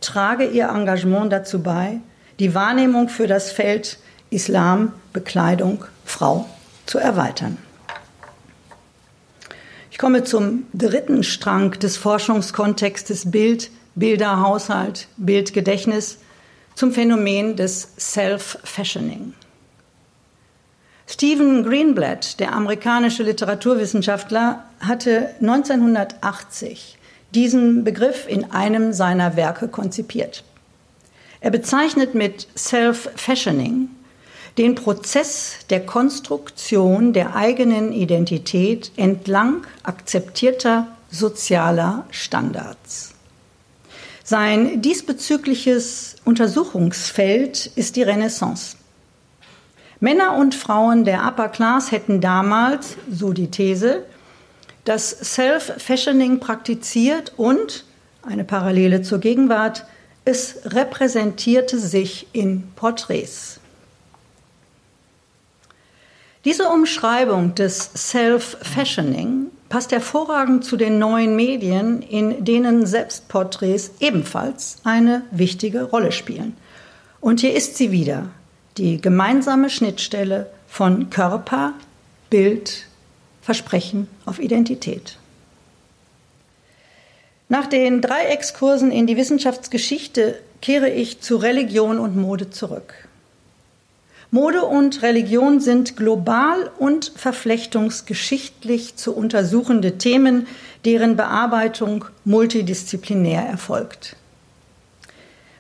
trage 0.01 0.45
ihr 0.45 0.69
Engagement 0.69 1.31
dazu 1.31 1.61
bei, 1.61 1.99
die 2.39 2.53
Wahrnehmung 2.53 3.07
für 3.07 3.27
das 3.27 3.51
Feld 3.51 3.99
Islam, 4.29 4.93
Bekleidung, 5.13 5.85
Frau 6.05 6.45
zu 6.85 6.97
erweitern. 6.97 7.57
Ich 9.91 9.97
komme 9.97 10.23
zum 10.23 10.63
dritten 10.73 11.23
Strang 11.23 11.71
des 11.71 11.97
Forschungskontextes 11.97 13.29
Bild 13.29 13.69
Bilderhaushalt, 13.95 15.07
Bildgedächtnis 15.17 16.19
zum 16.75 16.91
Phänomen 16.91 17.55
des 17.55 17.89
Self-Fashioning. 17.99 19.33
Stephen 21.11 21.65
Greenblatt, 21.65 22.39
der 22.39 22.53
amerikanische 22.53 23.23
Literaturwissenschaftler, 23.23 24.63
hatte 24.79 25.31
1980 25.41 26.97
diesen 27.35 27.83
Begriff 27.83 28.25
in 28.29 28.51
einem 28.51 28.93
seiner 28.93 29.35
Werke 29.35 29.67
konzipiert. 29.67 30.45
Er 31.41 31.51
bezeichnet 31.51 32.15
mit 32.15 32.47
Self-Fashioning 32.57 33.89
den 34.57 34.75
Prozess 34.75 35.57
der 35.69 35.85
Konstruktion 35.85 37.11
der 37.11 37.35
eigenen 37.35 37.91
Identität 37.91 38.93
entlang 38.95 39.67
akzeptierter 39.83 40.87
sozialer 41.09 42.05
Standards. 42.11 43.15
Sein 44.23 44.81
diesbezügliches 44.81 46.15
Untersuchungsfeld 46.23 47.65
ist 47.75 47.97
die 47.97 48.03
Renaissance. 48.03 48.77
Männer 50.01 50.35
und 50.35 50.55
Frauen 50.55 51.05
der 51.05 51.27
Upper 51.27 51.47
Class 51.47 51.91
hätten 51.91 52.21
damals, 52.21 52.97
so 53.09 53.33
die 53.33 53.51
These, 53.51 54.03
das 54.83 55.11
Self-Fashioning 55.11 56.39
praktiziert 56.39 57.33
und, 57.37 57.85
eine 58.23 58.43
Parallele 58.43 59.03
zur 59.03 59.19
Gegenwart, 59.19 59.85
es 60.25 60.61
repräsentierte 60.65 61.77
sich 61.77 62.27
in 62.33 62.63
Porträts. 62.75 63.59
Diese 66.45 66.67
Umschreibung 66.69 67.53
des 67.53 67.91
Self-Fashioning 67.95 69.51
passt 69.69 69.91
hervorragend 69.91 70.65
zu 70.65 70.77
den 70.77 70.97
neuen 70.97 71.35
Medien, 71.35 72.01
in 72.01 72.43
denen 72.43 72.87
Selbstporträts 72.87 73.91
ebenfalls 73.99 74.77
eine 74.83 75.21
wichtige 75.29 75.83
Rolle 75.83 76.11
spielen. 76.11 76.57
Und 77.19 77.41
hier 77.41 77.53
ist 77.53 77.77
sie 77.77 77.91
wieder, 77.91 78.29
die 78.77 79.01
gemeinsame 79.01 79.69
Schnittstelle 79.69 80.49
von 80.67 81.09
Körper, 81.09 81.73
Bild, 82.29 82.85
Versprechen 83.41 84.07
auf 84.25 84.39
Identität. 84.39 85.17
Nach 87.49 87.67
den 87.67 88.01
drei 88.01 88.25
Exkursen 88.25 88.91
in 88.91 89.07
die 89.07 89.17
Wissenschaftsgeschichte 89.17 90.39
kehre 90.61 90.89
ich 90.89 91.19
zu 91.19 91.37
Religion 91.37 91.99
und 91.99 92.15
Mode 92.15 92.49
zurück. 92.49 92.93
Mode 94.33 94.63
und 94.63 95.01
Religion 95.01 95.59
sind 95.59 95.97
global 95.97 96.71
und 96.79 97.11
verflechtungsgeschichtlich 97.13 98.95
zu 98.95 99.13
untersuchende 99.13 99.97
Themen, 99.97 100.47
deren 100.85 101.17
Bearbeitung 101.17 102.05
multidisziplinär 102.23 103.41
erfolgt. 103.41 104.15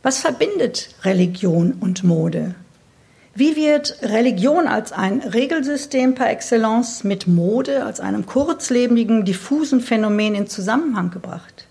Was 0.03 0.19
verbindet 0.19 0.95
Religion 1.03 1.73
und 1.81 2.05
Mode? 2.05 2.55
Wie 3.33 3.55
wird 3.55 3.97
Religion 4.01 4.67
als 4.67 4.91
ein 4.91 5.21
Regelsystem 5.21 6.15
par 6.15 6.29
excellence 6.29 7.05
mit 7.05 7.27
Mode 7.27 7.85
als 7.85 8.01
einem 8.01 8.25
kurzlebigen, 8.25 9.23
diffusen 9.23 9.79
Phänomen 9.79 10.35
in 10.35 10.47
Zusammenhang 10.47 11.11
gebracht? 11.11 11.65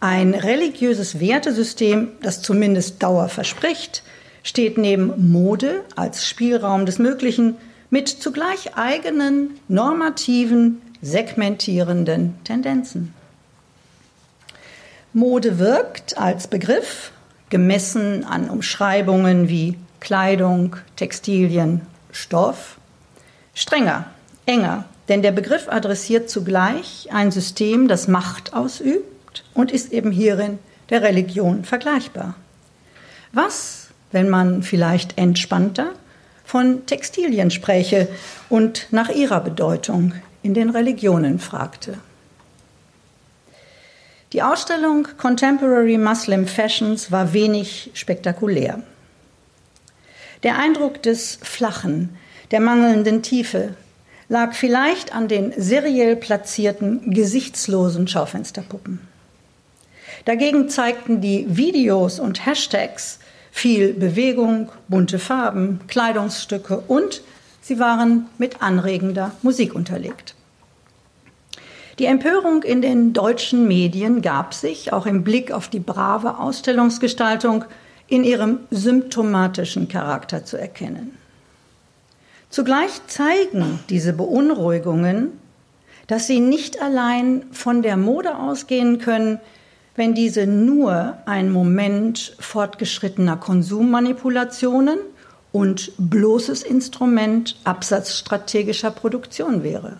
Ein 0.00 0.32
religiöses 0.32 1.20
Wertesystem, 1.20 2.08
das 2.22 2.40
zumindest 2.40 3.02
Dauer 3.02 3.28
verspricht, 3.28 4.02
steht 4.42 4.78
neben 4.78 5.30
Mode 5.30 5.84
als 5.94 6.26
Spielraum 6.26 6.86
des 6.86 6.98
Möglichen 6.98 7.56
mit 7.90 8.08
zugleich 8.08 8.76
eigenen 8.76 9.58
normativen, 9.68 10.80
segmentierenden 11.02 12.34
Tendenzen. 12.44 13.12
Mode 15.12 15.58
wirkt 15.58 16.16
als 16.16 16.46
Begriff, 16.46 17.12
gemessen 17.50 18.24
an 18.24 18.48
Umschreibungen 18.48 19.48
wie 19.48 19.76
Kleidung, 20.00 20.76
Textilien, 20.96 21.82
Stoff, 22.12 22.78
strenger, 23.54 24.06
enger, 24.46 24.84
denn 25.08 25.22
der 25.22 25.32
Begriff 25.32 25.68
adressiert 25.68 26.30
zugleich 26.30 27.08
ein 27.12 27.30
System, 27.30 27.88
das 27.88 28.08
Macht 28.08 28.54
ausübt 28.54 29.44
und 29.54 29.70
ist 29.70 29.92
eben 29.92 30.10
hierin 30.10 30.58
der 30.90 31.02
Religion 31.02 31.64
vergleichbar. 31.64 32.34
Was, 33.32 33.88
wenn 34.12 34.28
man 34.28 34.62
vielleicht 34.62 35.18
entspannter 35.18 35.92
von 36.44 36.86
Textilien 36.86 37.50
spräche 37.50 38.08
und 38.48 38.86
nach 38.90 39.08
ihrer 39.08 39.40
Bedeutung 39.40 40.12
in 40.42 40.54
den 40.54 40.70
Religionen 40.70 41.38
fragte? 41.38 41.98
Die 44.32 44.42
Ausstellung 44.42 45.06
Contemporary 45.18 45.98
Muslim 45.98 46.46
Fashions 46.46 47.12
war 47.12 47.32
wenig 47.32 47.90
spektakulär. 47.94 48.82
Der 50.42 50.58
Eindruck 50.58 51.02
des 51.02 51.38
Flachen, 51.42 52.16
der 52.50 52.60
mangelnden 52.60 53.22
Tiefe 53.22 53.74
lag 54.28 54.54
vielleicht 54.54 55.14
an 55.14 55.28
den 55.28 55.52
seriell 55.56 56.16
platzierten, 56.16 57.12
gesichtslosen 57.12 58.08
Schaufensterpuppen. 58.08 59.00
Dagegen 60.24 60.68
zeigten 60.68 61.20
die 61.20 61.46
Videos 61.48 62.18
und 62.18 62.44
Hashtags 62.44 63.20
viel 63.50 63.94
Bewegung, 63.94 64.70
bunte 64.88 65.18
Farben, 65.18 65.80
Kleidungsstücke 65.86 66.82
und 66.88 67.22
sie 67.62 67.78
waren 67.78 68.26
mit 68.36 68.60
anregender 68.62 69.32
Musik 69.42 69.74
unterlegt. 69.74 70.34
Die 71.98 72.04
Empörung 72.04 72.62
in 72.62 72.82
den 72.82 73.14
deutschen 73.14 73.66
Medien 73.66 74.20
gab 74.20 74.52
sich, 74.52 74.92
auch 74.92 75.06
im 75.06 75.24
Blick 75.24 75.50
auf 75.50 75.68
die 75.68 75.80
brave 75.80 76.38
Ausstellungsgestaltung, 76.38 77.64
in 78.08 78.24
ihrem 78.24 78.60
symptomatischen 78.70 79.88
Charakter 79.88 80.44
zu 80.44 80.56
erkennen. 80.56 81.16
Zugleich 82.50 83.00
zeigen 83.08 83.80
diese 83.88 84.12
Beunruhigungen, 84.12 85.32
dass 86.06 86.26
sie 86.26 86.40
nicht 86.40 86.80
allein 86.80 87.44
von 87.50 87.82
der 87.82 87.96
Mode 87.96 88.36
ausgehen 88.38 88.98
können, 88.98 89.40
wenn 89.96 90.14
diese 90.14 90.46
nur 90.46 91.16
ein 91.26 91.50
Moment 91.50 92.36
fortgeschrittener 92.38 93.38
Konsummanipulationen 93.38 94.98
und 95.52 95.92
bloßes 95.96 96.62
Instrument 96.62 97.56
absatzstrategischer 97.64 98.90
Produktion 98.90 99.62
wäre. 99.62 99.96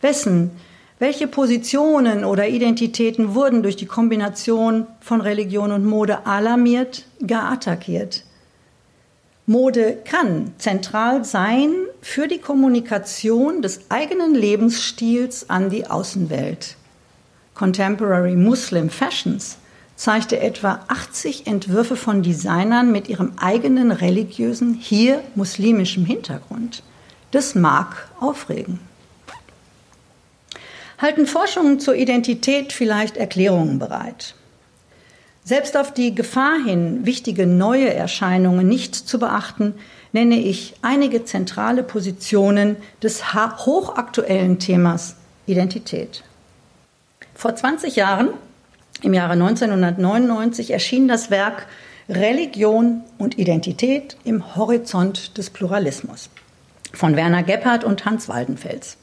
Wessen 0.00 0.52
welche 1.00 1.26
Positionen 1.26 2.24
oder 2.24 2.48
Identitäten 2.48 3.34
wurden 3.34 3.64
durch 3.64 3.74
die 3.74 3.86
Kombination 3.86 4.86
von 5.00 5.20
Religion 5.20 5.72
und 5.72 5.84
Mode 5.84 6.24
alarmiert, 6.24 7.04
gar 7.26 7.50
attackiert? 7.50 8.22
Mode 9.46 9.98
kann 10.04 10.52
zentral 10.56 11.24
sein 11.24 11.72
für 12.00 12.28
die 12.28 12.38
Kommunikation 12.38 13.60
des 13.60 13.90
eigenen 13.90 14.34
Lebensstils 14.34 15.50
an 15.50 15.68
die 15.68 15.86
Außenwelt. 15.86 16.76
Contemporary 17.54 18.36
Muslim 18.36 18.88
Fashions 18.88 19.58
zeigte 19.96 20.38
etwa 20.38 20.80
80 20.88 21.48
Entwürfe 21.48 21.96
von 21.96 22.22
Designern 22.22 22.92
mit 22.92 23.08
ihrem 23.08 23.32
eigenen 23.36 23.90
religiösen, 23.90 24.74
hier 24.74 25.22
muslimischem 25.34 26.04
Hintergrund. 26.04 26.84
Das 27.32 27.54
mag 27.56 28.08
aufregen 28.20 28.78
halten 31.04 31.26
Forschungen 31.26 31.80
zur 31.80 31.96
Identität 31.96 32.72
vielleicht 32.72 33.18
Erklärungen 33.18 33.78
bereit. 33.78 34.34
Selbst 35.44 35.76
auf 35.76 35.92
die 35.92 36.14
Gefahr 36.14 36.56
hin, 36.64 37.04
wichtige 37.04 37.46
neue 37.46 37.92
Erscheinungen 37.92 38.66
nicht 38.66 38.94
zu 38.94 39.18
beachten, 39.18 39.74
nenne 40.12 40.36
ich 40.36 40.76
einige 40.80 41.26
zentrale 41.26 41.82
Positionen 41.82 42.76
des 43.02 43.34
hochaktuellen 43.34 44.58
Themas 44.58 45.16
Identität. 45.44 46.24
Vor 47.34 47.54
20 47.54 47.96
Jahren, 47.96 48.30
im 49.02 49.12
Jahre 49.12 49.34
1999, 49.34 50.70
erschien 50.70 51.06
das 51.06 51.30
Werk 51.30 51.66
Religion 52.08 53.02
und 53.18 53.36
Identität 53.36 54.16
im 54.24 54.56
Horizont 54.56 55.36
des 55.36 55.50
Pluralismus 55.50 56.30
von 56.94 57.14
Werner 57.14 57.42
Gebhardt 57.42 57.84
und 57.84 58.06
Hans 58.06 58.30
Waldenfels. 58.30 58.96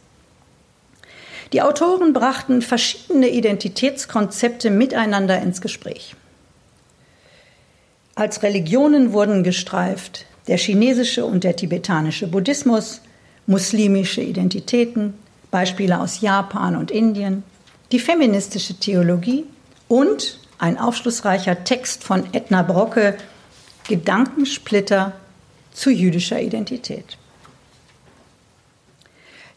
Die 1.54 1.62
Autoren 1.62 2.14
brachten 2.14 2.62
verschiedene 2.62 3.30
Identitätskonzepte 3.30 4.70
miteinander 4.70 5.42
ins 5.42 5.60
Gespräch. 5.60 6.16
Als 8.16 8.44
Religionen 8.44 9.14
wurden 9.14 9.44
gestreift 9.44 10.26
der 10.48 10.58
chinesische 10.58 11.26
und 11.26 11.44
der 11.44 11.56
tibetanische 11.56 12.28
Buddhismus, 12.28 13.02
muslimische 13.48 14.22
Identitäten, 14.22 15.14
Beispiele 15.50 16.00
aus 16.00 16.22
Japan 16.22 16.76
und 16.76 16.90
Indien, 16.90 17.44
die 17.92 18.00
feministische 18.00 18.76
Theologie 18.76 19.46
und 19.88 20.40
ein 20.58 20.80
aufschlussreicher 20.80 21.64
Text 21.64 22.04
von 22.04 22.24
Edna 22.34 22.64
Brocke, 22.64 23.18
Gedankensplitter 23.88 25.14
zu 25.74 25.90
jüdischer 25.90 26.42
Identität. 26.42 27.18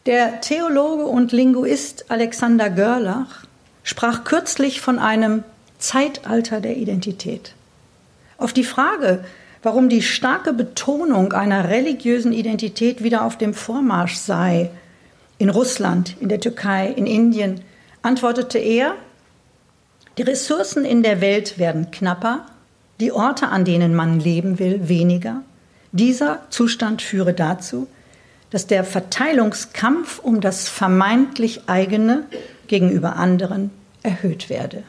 Der 0.05 0.39
Theologe 0.39 1.05
und 1.05 1.31
Linguist 1.31 2.11
Alexander 2.11 2.69
Görlach 2.69 3.47
sprach 3.81 4.23
kürzlich 4.23 4.79
von 4.79 4.99
einem 4.99 5.43
Zeitalter 5.79 6.61
der 6.61 6.77
Identität. 6.77 7.55
Auf 8.37 8.53
die 8.53 8.65
Frage, 8.65 9.25
warum 9.63 9.89
die 9.89 10.03
starke 10.03 10.53
Betonung 10.53 11.33
einer 11.33 11.69
religiösen 11.69 12.33
Identität 12.33 13.01
wieder 13.01 13.25
auf 13.25 13.35
dem 13.39 13.55
Vormarsch 13.55 14.17
sei, 14.17 14.69
in 15.39 15.49
Russland, 15.49 16.15
in 16.19 16.29
der 16.29 16.39
Türkei, 16.39 16.85
in 16.87 17.07
Indien, 17.07 17.61
antwortete 18.03 18.59
er, 18.59 18.93
die 20.19 20.21
Ressourcen 20.21 20.85
in 20.85 21.01
der 21.01 21.19
Welt 21.19 21.57
werden 21.57 21.89
knapper, 21.89 22.45
die 22.99 23.11
Orte, 23.11 23.47
an 23.47 23.65
denen 23.65 23.95
man 23.95 24.19
leben 24.19 24.59
will, 24.59 24.87
weniger. 24.87 25.41
Dieser 25.93 26.41
Zustand 26.51 27.01
führe 27.01 27.33
dazu, 27.33 27.87
dass 28.49 28.67
der 28.67 28.83
Verteilungskampf 28.83 30.19
um 30.19 30.41
das 30.41 30.69
vermeintlich 30.69 31.63
eigene 31.67 32.25
gegenüber 32.67 33.15
anderen 33.15 33.71
erhöht 34.03 34.49
werde. 34.49 34.83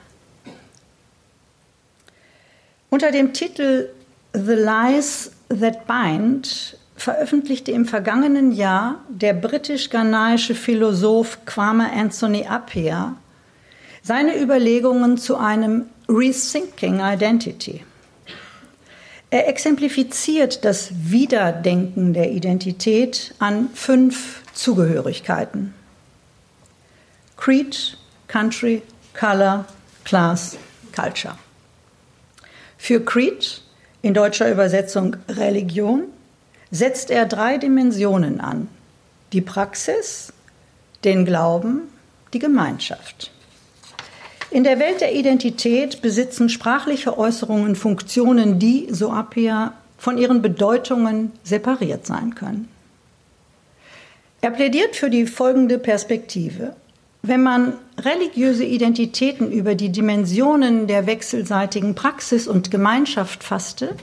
Unter 2.90 3.10
dem 3.10 3.32
Titel 3.32 3.88
The 4.32 4.54
Lies 4.54 5.32
That 5.48 5.86
Bind 5.86 6.78
veröffentlichte 6.96 7.72
im 7.72 7.84
vergangenen 7.84 8.52
Jahr 8.52 9.00
der 9.08 9.34
britisch-ghanaische 9.34 10.54
Philosoph 10.54 11.44
Kwame 11.44 11.90
Anthony 11.92 12.46
Appiah 12.46 13.16
seine 14.02 14.40
Überlegungen 14.40 15.18
zu 15.18 15.36
einem 15.36 15.86
Rethinking 16.08 17.00
Identity. 17.00 17.84
Er 19.30 19.48
exemplifiziert 19.48 20.64
das 20.64 20.90
Wiederdenken 20.92 22.14
der 22.14 22.30
Identität 22.30 23.34
an 23.38 23.70
fünf 23.74 24.42
Zugehörigkeiten. 24.54 25.74
Creed, 27.36 27.98
Country, 28.28 28.82
Color, 29.18 29.66
Class, 30.04 30.56
Culture. 30.94 31.36
Für 32.78 33.04
Creed, 33.04 33.62
in 34.02 34.14
deutscher 34.14 34.50
Übersetzung 34.50 35.16
Religion, 35.28 36.04
setzt 36.70 37.10
er 37.10 37.26
drei 37.26 37.58
Dimensionen 37.58 38.40
an. 38.40 38.68
Die 39.32 39.40
Praxis, 39.40 40.32
den 41.02 41.24
Glauben, 41.24 41.82
die 42.32 42.38
Gemeinschaft. 42.38 43.32
In 44.50 44.64
der 44.64 44.78
Welt 44.78 45.00
der 45.00 45.14
Identität 45.14 46.02
besitzen 46.02 46.48
sprachliche 46.48 47.18
Äußerungen 47.18 47.74
Funktionen, 47.74 48.59
die, 48.59 48.88
so 48.90 49.11
Appia, 49.11 49.72
von 49.98 50.18
ihren 50.18 50.42
Bedeutungen 50.42 51.32
separiert 51.42 52.06
sein 52.06 52.35
können. 52.35 52.68
Er 54.40 54.50
plädiert 54.50 54.94
für 54.94 55.11
die 55.11 55.26
folgende 55.26 55.78
Perspektive. 55.78 56.76
Wenn 57.22 57.42
man 57.42 57.72
religiöse 57.98 58.64
Identitäten 58.64 59.50
über 59.50 59.74
die 59.74 59.90
Dimensionen 59.90 60.87
der 60.87 61.06
wechselseitigen 61.06 61.96
Praxis 61.96 62.46
und 62.46 62.70
Gemeinschaft 62.70 63.42
fasste 63.42 63.96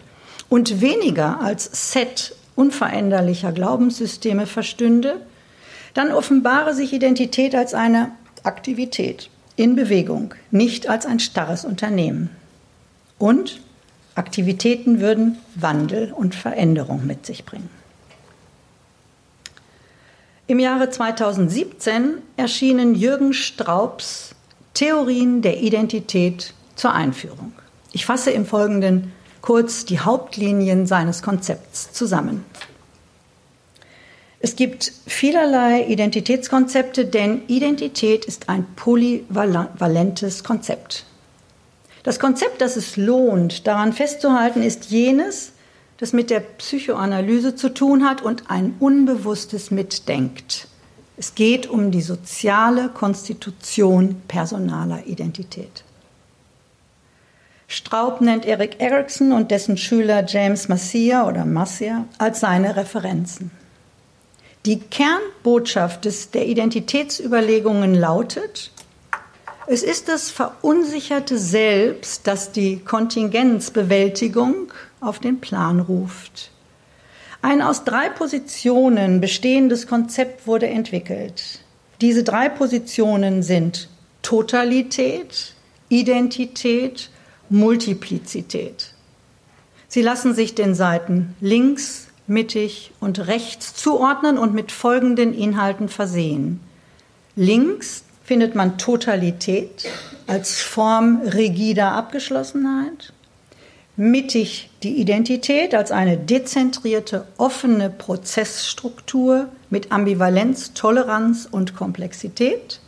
und 0.50 0.82
weniger 0.82 1.40
als 1.40 1.92
Set 1.94 2.36
unveränderlicher 2.56 3.54
Glaubenssysteme 3.54 4.46
verstünde, 4.46 5.22
dann 5.94 6.12
offenbare 6.12 6.74
sich 6.74 6.92
Identität 6.92 7.56
als 7.56 7.74
eine 7.74 8.12
Aktivität 8.44 9.30
in 9.56 9.76
Bewegung, 9.76 10.34
nicht 10.52 10.88
als 10.90 11.06
ein 11.06 11.20
starres 11.20 11.66
Unternehmen. 11.66 12.30
Und 13.20 13.62
Aktivitäten 14.16 15.00
würden 15.00 15.38
Wandel 15.56 16.12
und 16.12 16.36
Veränderung 16.36 17.08
mit 17.08 17.26
sich 17.26 17.46
bringen. 17.46 17.70
Im 20.46 20.60
Jahre 20.60 20.90
2017 20.90 22.16
erschienen 22.38 22.96
Jürgen 22.96 23.34
Straubs 23.34 24.36
Theorien 24.74 25.42
der 25.42 25.62
Identität 25.62 26.54
zur 26.76 26.94
Einführung. 26.94 27.54
Ich 27.92 28.06
fasse 28.06 28.32
im 28.32 28.46
Folgenden 28.46 29.12
kurz 29.42 29.86
die 29.86 30.00
Hauptlinien 30.00 30.88
seines 30.88 31.22
Konzepts 31.22 31.92
zusammen. 31.94 32.44
Es 34.46 34.58
gibt 34.58 34.92
vielerlei 35.08 35.86
Identitätskonzepte, 35.86 37.06
denn 37.06 37.44
Identität 37.48 38.26
ist 38.26 38.50
ein 38.50 38.66
polyvalentes 38.76 40.44
Konzept. 40.44 41.06
Das 42.04 42.20
Konzept, 42.20 42.60
das 42.60 42.76
es 42.76 42.98
lohnt, 42.98 43.68
daran 43.68 43.94
festzuhalten, 43.94 44.62
ist 44.62 44.92
jenes, 44.92 45.54
das 45.98 46.12
mit 46.12 46.30
der 46.30 46.42
Psychoanalyse 46.42 47.56
zu 47.56 47.70
tun 47.70 48.04
hat 48.04 48.22
und 48.22 48.50
ein 48.50 48.76
Unbewusstes 48.82 49.72
mitdenkt. 49.72 50.68
Es 51.16 51.36
geht 51.36 51.70
um 51.70 51.92
die 51.92 52.02
soziale 52.02 52.90
Konstitution 52.90 54.22
personaler 54.28 55.08
Identität. 55.08 55.86
Straub 57.70 58.20
nennt 58.20 58.46
Erik 58.46 58.82
Erikson 58.82 59.32
und 59.32 59.52
dessen 59.52 59.78
Schüler 59.78 60.26
James 60.28 60.68
Massia 60.68 61.26
oder 61.30 61.46
Massia 61.46 62.04
als 62.18 62.42
seine 62.42 62.76
Referenzen. 62.76 63.63
Die 64.66 64.80
Kernbotschaft 64.80 66.06
des, 66.06 66.32
der 66.32 66.48
Identitätsüberlegungen 66.48 67.96
lautet, 67.96 68.72
es 69.68 69.84
ist 69.84 70.08
das 70.08 70.30
verunsicherte 70.30 71.38
Selbst, 71.38 72.28
das 72.28 72.52
die 72.52 72.80
Kontingenzbewältigung 72.80 74.72
auf 75.02 75.20
den 75.20 75.42
Plan 75.42 75.80
ruft. 75.82 76.52
Ein 77.42 77.62
aus 77.62 77.84
drei 77.84 78.08
Positionen 78.10 79.20
bestehendes 79.20 79.86
Konzept 79.88 80.48
wurde 80.48 80.68
entwickelt. 80.68 81.60
Diese 82.00 82.24
drei 82.24 82.48
Positionen 82.48 83.44
sind 83.44 83.90
Totalität, 84.22 85.54
Identität, 85.90 87.10
Multiplizität. 87.50 88.94
Sie 89.90 90.02
lassen 90.02 90.34
sich 90.34 90.56
den 90.56 90.74
Seiten 90.74 91.36
links, 91.42 92.08
mittig 92.28 92.92
und 93.00 93.28
rechts 93.28 93.74
zuordnen 93.74 94.38
und 94.38 94.54
mit 94.54 94.72
folgenden 94.72 95.34
Inhalten 95.34 95.90
versehen. 95.90 96.60
Links 97.36 98.04
findet 98.24 98.56
man 98.56 98.78
Totalität 98.78 99.86
als 100.28 100.62
Form 100.62 101.22
rigider 101.22 101.92
Abgeschlossenheit, 101.92 103.14
mittig 103.96 104.70
die 104.84 104.98
Identität 104.98 105.76
als 105.76 105.92
eine 105.92 106.18
dezentrierte, 106.18 107.28
offene 107.38 107.90
Prozessstruktur 107.90 109.50
mit 109.70 109.92
Ambivalenz, 109.92 110.74
Toleranz 110.74 111.48
und 111.50 111.76
Komplexität, 111.76 112.80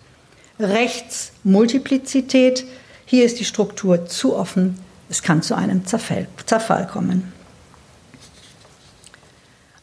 rechts 0.59 1.33
Multiplizität, 1.43 2.65
hier 3.05 3.25
ist 3.25 3.39
die 3.39 3.45
Struktur 3.45 4.05
zu 4.07 4.35
offen, 4.35 4.79
es 5.09 5.21
kann 5.21 5.41
zu 5.41 5.55
einem 5.55 5.85
Zerfall, 5.85 6.27
kommen. 6.91 7.34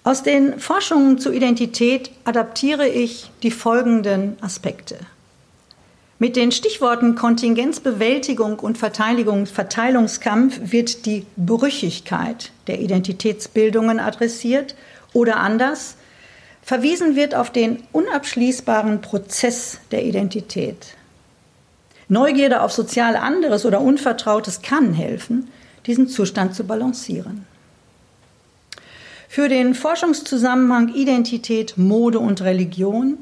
Aus 0.04 0.24
den 0.24 0.58
Forschungen 0.58 1.18
zur 1.18 1.32
Identität 1.32 2.10
adaptiere 2.24 2.88
ich 2.88 3.30
die 3.44 3.52
folgenden 3.52 4.36
Aspekte. 4.40 4.96
Mit 6.18 6.34
den 6.34 6.50
Stichworten 6.50 7.14
Kontingenzbewältigung 7.14 8.58
und 8.58 8.78
Verteilungskampf 8.78 10.60
wird 10.72 11.06
die 11.06 11.24
Brüchigkeit 11.36 12.50
der 12.66 12.80
Identitätsbildungen 12.80 14.00
adressiert 14.00 14.74
oder 15.12 15.36
anders, 15.36 15.96
verwiesen 16.62 17.14
wird 17.14 17.36
auf 17.36 17.50
den 17.50 17.82
unabschließbaren 17.92 19.02
Prozess 19.02 19.78
der 19.92 20.04
Identität. 20.04 20.96
Neugierde 22.08 22.62
auf 22.62 22.72
sozial 22.72 23.14
anderes 23.14 23.64
oder 23.64 23.80
Unvertrautes 23.80 24.62
kann 24.62 24.94
helfen, 24.94 25.48
diesen 25.86 26.08
Zustand 26.08 26.56
zu 26.56 26.64
balancieren. 26.64 27.46
Für 29.34 29.48
den 29.48 29.74
Forschungszusammenhang 29.74 30.92
Identität, 30.92 31.78
Mode 31.78 32.18
und 32.18 32.42
Religion 32.42 33.16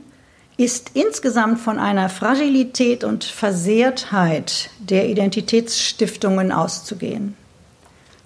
ist 0.56 0.90
insgesamt 0.94 1.60
von 1.60 1.78
einer 1.78 2.08
Fragilität 2.08 3.04
und 3.04 3.22
Versehrtheit 3.22 4.70
der 4.80 5.08
Identitätsstiftungen 5.08 6.50
auszugehen. 6.50 7.36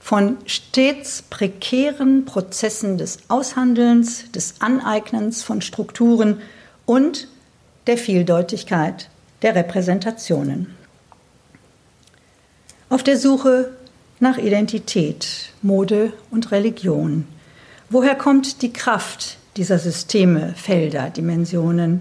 Von 0.00 0.38
stets 0.46 1.20
prekären 1.28 2.24
Prozessen 2.24 2.96
des 2.96 3.18
Aushandelns, 3.28 4.32
des 4.32 4.62
Aneignens 4.62 5.42
von 5.42 5.60
Strukturen 5.60 6.40
und 6.86 7.28
der 7.86 7.98
Vieldeutigkeit 7.98 9.10
der 9.42 9.56
Repräsentationen. 9.56 10.74
Auf 12.88 13.02
der 13.02 13.18
Suche 13.18 13.72
nach 14.20 14.38
Identität, 14.38 15.52
Mode 15.60 16.14
und 16.30 16.50
Religion 16.50 17.26
Woher 17.94 18.16
kommt 18.16 18.62
die 18.62 18.72
Kraft 18.72 19.36
dieser 19.56 19.78
Systeme, 19.78 20.52
Felder, 20.56 21.10
Dimensionen? 21.10 22.00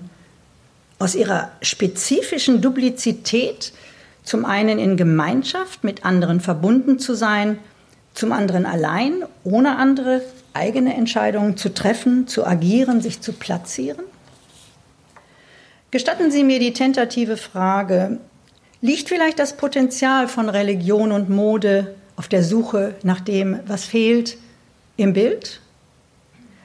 Aus 0.97 1.13
ihrer 1.13 1.51
spezifischen 1.61 2.61
Duplizität, 2.63 3.71
zum 4.23 4.43
einen 4.43 4.79
in 4.79 4.97
Gemeinschaft 4.97 5.83
mit 5.83 6.03
anderen 6.03 6.39
verbunden 6.39 6.97
zu 6.97 7.13
sein, 7.13 7.59
zum 8.15 8.31
anderen 8.31 8.65
allein, 8.65 9.23
ohne 9.43 9.77
andere 9.77 10.23
eigene 10.53 10.95
Entscheidungen 10.95 11.57
zu 11.57 11.71
treffen, 11.71 12.27
zu 12.27 12.43
agieren, 12.43 12.99
sich 12.99 13.21
zu 13.21 13.31
platzieren? 13.31 14.03
Gestatten 15.91 16.31
Sie 16.31 16.43
mir 16.43 16.57
die 16.57 16.73
tentative 16.73 17.37
Frage, 17.37 18.17
Liegt 18.81 19.09
vielleicht 19.09 19.37
das 19.37 19.57
Potenzial 19.57 20.27
von 20.27 20.49
Religion 20.49 21.11
und 21.11 21.29
Mode 21.29 21.93
auf 22.15 22.27
der 22.27 22.43
Suche 22.43 22.95
nach 23.03 23.19
dem, 23.21 23.59
was 23.67 23.85
fehlt, 23.85 24.39
im 24.97 25.13
Bild? 25.13 25.61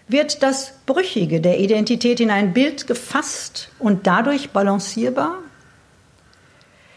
Wird 0.08 0.42
das 0.42 0.72
Brüchige 0.86 1.42
der 1.42 1.60
Identität 1.60 2.18
in 2.18 2.30
ein 2.30 2.54
Bild 2.54 2.86
gefasst 2.86 3.68
und 3.78 4.06
dadurch 4.06 4.50
balancierbar? 4.50 5.38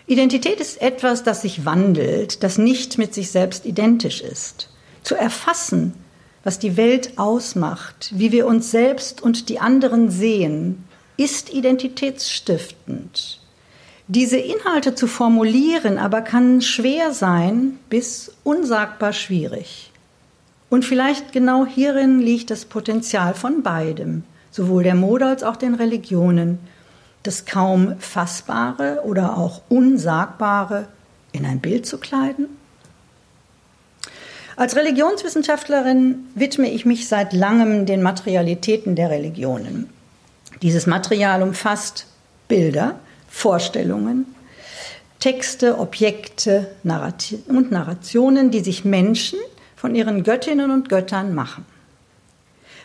Identität 0.07 0.61
ist 0.61 0.81
etwas, 0.81 1.23
das 1.23 1.41
sich 1.41 1.65
wandelt, 1.65 2.41
das 2.41 2.57
nicht 2.57 2.97
mit 2.97 3.13
sich 3.13 3.29
selbst 3.29 3.65
identisch 3.65 4.21
ist. 4.21 4.69
Zu 5.03 5.15
erfassen, 5.15 5.93
was 6.43 6.57
die 6.57 6.77
Welt 6.77 7.17
ausmacht, 7.17 8.11
wie 8.15 8.31
wir 8.31 8.47
uns 8.47 8.71
selbst 8.71 9.21
und 9.21 9.49
die 9.49 9.59
anderen 9.59 10.09
sehen, 10.09 10.85
ist 11.17 11.53
identitätsstiftend. 11.53 13.41
Diese 14.07 14.37
Inhalte 14.37 14.95
zu 14.95 15.07
formulieren 15.07 15.97
aber 15.97 16.21
kann 16.21 16.61
schwer 16.61 17.13
sein 17.13 17.77
bis 17.89 18.31
unsagbar 18.43 19.13
schwierig. 19.13 19.90
Und 20.71 20.85
vielleicht 20.85 21.33
genau 21.33 21.65
hierin 21.65 22.19
liegt 22.19 22.49
das 22.49 22.63
Potenzial 22.63 23.33
von 23.33 23.61
beidem, 23.61 24.23
sowohl 24.51 24.83
der 24.83 24.95
Mode 24.95 25.25
als 25.25 25.43
auch 25.43 25.57
den 25.57 25.75
Religionen, 25.75 26.59
das 27.23 27.45
kaum 27.45 27.99
Fassbare 27.99 29.01
oder 29.03 29.37
auch 29.37 29.63
Unsagbare 29.67 30.87
in 31.33 31.45
ein 31.45 31.59
Bild 31.59 31.85
zu 31.85 31.97
kleiden? 31.97 32.47
Als 34.55 34.77
Religionswissenschaftlerin 34.77 36.19
widme 36.35 36.71
ich 36.71 36.85
mich 36.85 37.09
seit 37.09 37.33
langem 37.33 37.85
den 37.85 38.01
Materialitäten 38.01 38.95
der 38.95 39.09
Religionen. 39.09 39.89
Dieses 40.61 40.87
Material 40.87 41.43
umfasst 41.43 42.07
Bilder, 42.47 42.97
Vorstellungen, 43.27 44.25
Texte, 45.19 45.77
Objekte 45.79 46.67
und 46.85 47.71
Narrationen, 47.71 48.51
die 48.51 48.61
sich 48.61 48.85
Menschen 48.85 49.37
von 49.81 49.95
ihren 49.95 50.21
Göttinnen 50.21 50.69
und 50.69 50.89
Göttern 50.89 51.33
machen. 51.33 51.65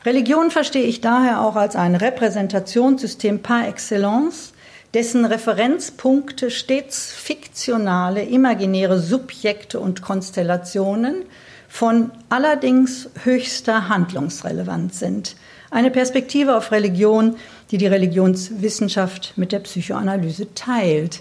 Religion 0.07 0.51
verstehe 0.51 0.85
ich 0.85 1.03
daher 1.03 1.43
auch 1.43 1.55
als 1.55 1.77
ein 1.77 1.95
Repräsentationssystem 1.95 3.43
par 3.43 3.69
excellence, 3.69 4.55
dessen 4.95 5.27
Referenzpunkte 5.27 6.51
stets 6.51 7.13
fiktionale, 7.13 8.23
imaginäre 8.23 8.99
Subjekte 8.99 9.79
und 9.79 10.01
Konstellationen 10.01 11.27
von 11.69 12.13
allerdings 12.31 13.11
höchster 13.25 13.91
Handlungsrelevanz 13.91 14.99
sind. 14.99 15.37
Eine 15.71 15.91
Perspektive 15.91 16.57
auf 16.57 16.73
Religion, 16.73 17.37
die 17.71 17.77
die 17.77 17.89
Religionswissenschaft 17.89 19.35
mit 19.37 19.53
der 19.53 19.59
Psychoanalyse 19.59 20.55
teilt. 20.55 21.21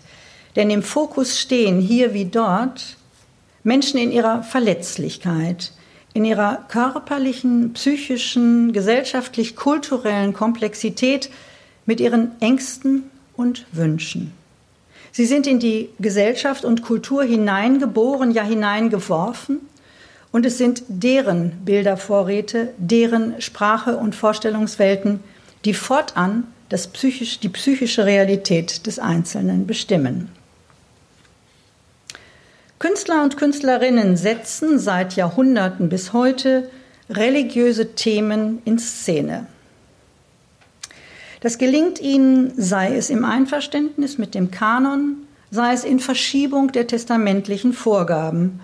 Denn 0.55 0.69
im 0.69 0.83
Fokus 0.83 1.37
stehen 1.37 1.81
hier 1.81 2.13
wie 2.13 2.23
dort 2.23 2.95
Menschen 3.65 3.99
in 3.99 4.11
ihrer 4.11 4.43
Verletzlichkeit, 4.43 5.73
in 6.13 6.23
ihrer 6.23 6.65
körperlichen, 6.67 7.73
psychischen, 7.73 8.73
gesellschaftlich-kulturellen 8.73 10.33
Komplexität 10.33 11.31
mit 11.87 11.99
ihren 11.99 12.39
Ängsten 12.39 13.09
und 13.35 13.65
Wünschen. 13.71 14.31
Sie 15.11 15.25
sind 15.25 15.47
in 15.47 15.59
die 15.59 15.89
Gesellschaft 15.99 16.63
und 16.63 16.83
Kultur 16.83 17.23
hineingeboren, 17.23 18.31
ja 18.31 18.43
hineingeworfen, 18.43 19.61
und 20.31 20.45
es 20.45 20.57
sind 20.59 20.83
deren 20.87 21.63
Bildervorräte, 21.65 22.73
deren 22.77 23.41
Sprache 23.41 23.97
und 23.97 24.13
Vorstellungswelten, 24.13 25.21
die 25.63 25.73
fortan 25.73 26.43
das 26.69 26.87
psychisch, 26.87 27.39
die 27.39 27.49
psychische 27.49 28.05
Realität 28.05 28.85
des 28.85 28.99
Einzelnen 28.99 29.65
bestimmen. 29.65 30.29
Künstler 32.85 33.23
und 33.23 33.35
Künstlerinnen 33.35 34.15
setzen 34.15 34.77
seit 34.77 35.15
Jahrhunderten 35.15 35.89
bis 35.89 36.13
heute 36.13 36.69
religiöse 37.09 37.95
Themen 37.95 38.61
in 38.63 38.77
Szene. 38.77 39.47
Das 41.41 41.57
gelingt 41.57 41.99
ihnen, 41.99 42.53
sei 42.57 42.95
es 42.95 43.09
im 43.09 43.25
Einverständnis 43.25 44.19
mit 44.19 44.35
dem 44.35 44.51
Kanon, 44.51 45.17
sei 45.49 45.73
es 45.73 45.83
in 45.83 45.99
Verschiebung 45.99 46.73
der 46.73 46.85
testamentlichen 46.85 47.73
Vorgaben. 47.73 48.59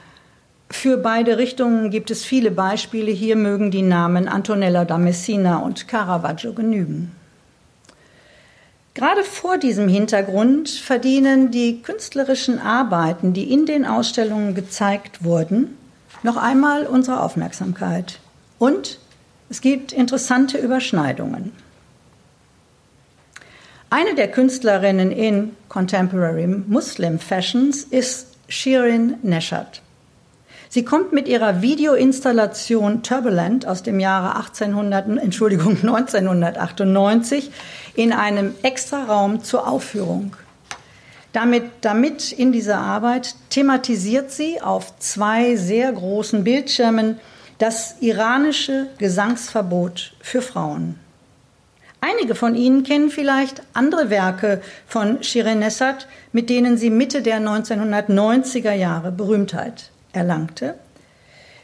Für 0.69 0.97
beide 0.97 1.39
Richtungen 1.39 1.89
gibt 1.89 2.11
es 2.11 2.23
viele 2.23 2.51
Beispiele. 2.51 3.09
Hier 3.09 3.35
mögen 3.35 3.71
die 3.71 3.81
Namen 3.81 4.27
Antonella 4.27 4.85
da 4.85 4.99
Messina 4.99 5.57
und 5.57 5.87
Caravaggio 5.87 6.53
genügen. 6.53 7.11
Gerade 8.93 9.23
vor 9.23 9.57
diesem 9.57 9.87
Hintergrund 9.87 10.69
verdienen 10.69 11.49
die 11.49 11.81
künstlerischen 11.81 12.59
Arbeiten, 12.59 13.33
die 13.33 13.51
in 13.51 13.65
den 13.65 13.85
Ausstellungen 13.85 14.53
gezeigt 14.53 15.23
wurden, 15.23 15.77
noch 16.23 16.35
einmal 16.35 16.85
unsere 16.85 17.21
Aufmerksamkeit. 17.21 18.19
Und 18.59 18.99
es 19.49 19.61
gibt 19.61 19.93
interessante 19.93 20.57
Überschneidungen. 20.57 21.51
Eine 23.89 24.15
der 24.15 24.29
Künstlerinnen 24.29 25.11
in 25.11 25.55
Contemporary 25.67 26.47
Muslim 26.47 27.19
Fashions 27.19 27.83
ist 27.83 28.27
Shirin 28.47 29.15
Neshat. 29.23 29.81
Sie 30.69 30.85
kommt 30.85 31.11
mit 31.11 31.27
ihrer 31.27 31.61
Videoinstallation 31.61 33.03
Turbulent 33.03 33.67
aus 33.67 33.83
dem 33.83 33.99
Jahre 33.99 34.37
1800, 34.37 35.17
Entschuldigung, 35.17 35.71
1998 35.83 37.51
in 37.95 38.13
einem 38.13 38.55
Extraraum 38.63 39.43
zur 39.43 39.67
Aufführung. 39.67 40.35
Damit, 41.33 41.63
damit 41.81 42.31
in 42.31 42.51
dieser 42.51 42.79
Arbeit 42.79 43.35
thematisiert 43.49 44.31
sie 44.31 44.61
auf 44.61 44.97
zwei 44.99 45.55
sehr 45.55 45.91
großen 45.91 46.43
Bildschirmen 46.43 47.19
das 47.57 47.95
iranische 48.01 48.87
Gesangsverbot 48.97 50.13
für 50.19 50.41
Frauen. 50.41 50.99
Einige 52.01 52.33
von 52.33 52.55
Ihnen 52.55 52.83
kennen 52.83 53.11
vielleicht 53.11 53.61
andere 53.73 54.09
Werke 54.09 54.61
von 54.87 55.21
Shirin 55.21 55.59
Nesat, 55.59 56.07
mit 56.31 56.49
denen 56.49 56.75
sie 56.75 56.89
Mitte 56.89 57.21
der 57.21 57.39
1990er 57.39 58.73
Jahre 58.73 59.11
Berühmtheit 59.11 59.91
erlangte. 60.11 60.73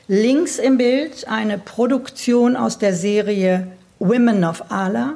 Links 0.08 0.60
im 0.60 0.78
Bild 0.78 1.28
eine 1.28 1.58
Produktion 1.58 2.56
aus 2.56 2.78
der 2.78 2.94
Serie 2.94 3.68
Women 3.98 4.44
of 4.44 4.66
Allah 4.70 5.16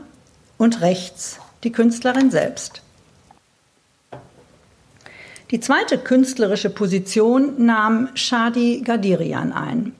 und 0.61 0.81
rechts 0.81 1.39
die 1.63 1.71
Künstlerin 1.71 2.29
selbst. 2.29 2.83
Die 5.49 5.59
zweite 5.59 5.97
künstlerische 5.97 6.69
Position 6.69 7.65
nahm 7.65 8.09
Shadi 8.13 8.83
Gadirian 8.85 9.53
ein. 9.53 9.95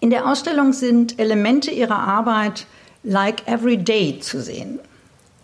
In 0.00 0.10
der 0.10 0.28
Ausstellung 0.28 0.74
sind 0.74 1.18
Elemente 1.18 1.70
ihrer 1.70 1.98
Arbeit 1.98 2.66
like 3.04 3.48
every 3.48 3.78
day 3.78 4.20
zu 4.20 4.42
sehen. 4.42 4.80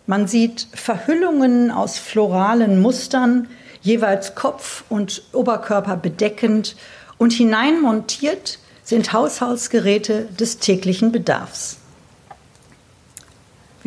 Man 0.05 0.27
sieht 0.27 0.67
Verhüllungen 0.71 1.71
aus 1.71 1.97
floralen 1.97 2.79
Mustern, 2.79 3.47
jeweils 3.81 4.35
Kopf 4.35 4.83
und 4.87 5.23
Oberkörper 5.33 5.97
bedeckend 5.97 6.75
und 7.17 7.33
hineinmontiert 7.33 8.59
sind 8.83 9.13
Haushaltsgeräte 9.13 10.25
des 10.39 10.59
täglichen 10.59 11.11
Bedarfs 11.11 11.79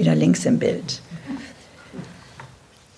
wieder 0.00 0.14
links 0.14 0.46
im 0.46 0.58
Bild. 0.58 1.02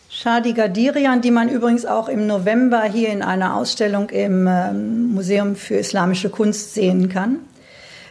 Shadi 0.09 0.53
Gadirian, 0.53 1.21
die 1.21 1.33
man 1.33 1.49
übrigens 1.49 1.85
auch 1.85 2.09
im 2.09 2.29
November 2.29 2.85
hier 2.85 3.09
in 3.09 3.23
einer 3.23 3.57
Ausstellung 3.57 4.09
im 4.11 4.47
ähm, 4.47 5.13
Museum 5.13 5.57
für 5.57 5.75
Islamische 5.75 6.31
Kunst 6.31 6.75
sehen 6.75 7.09
kann. 7.09 7.39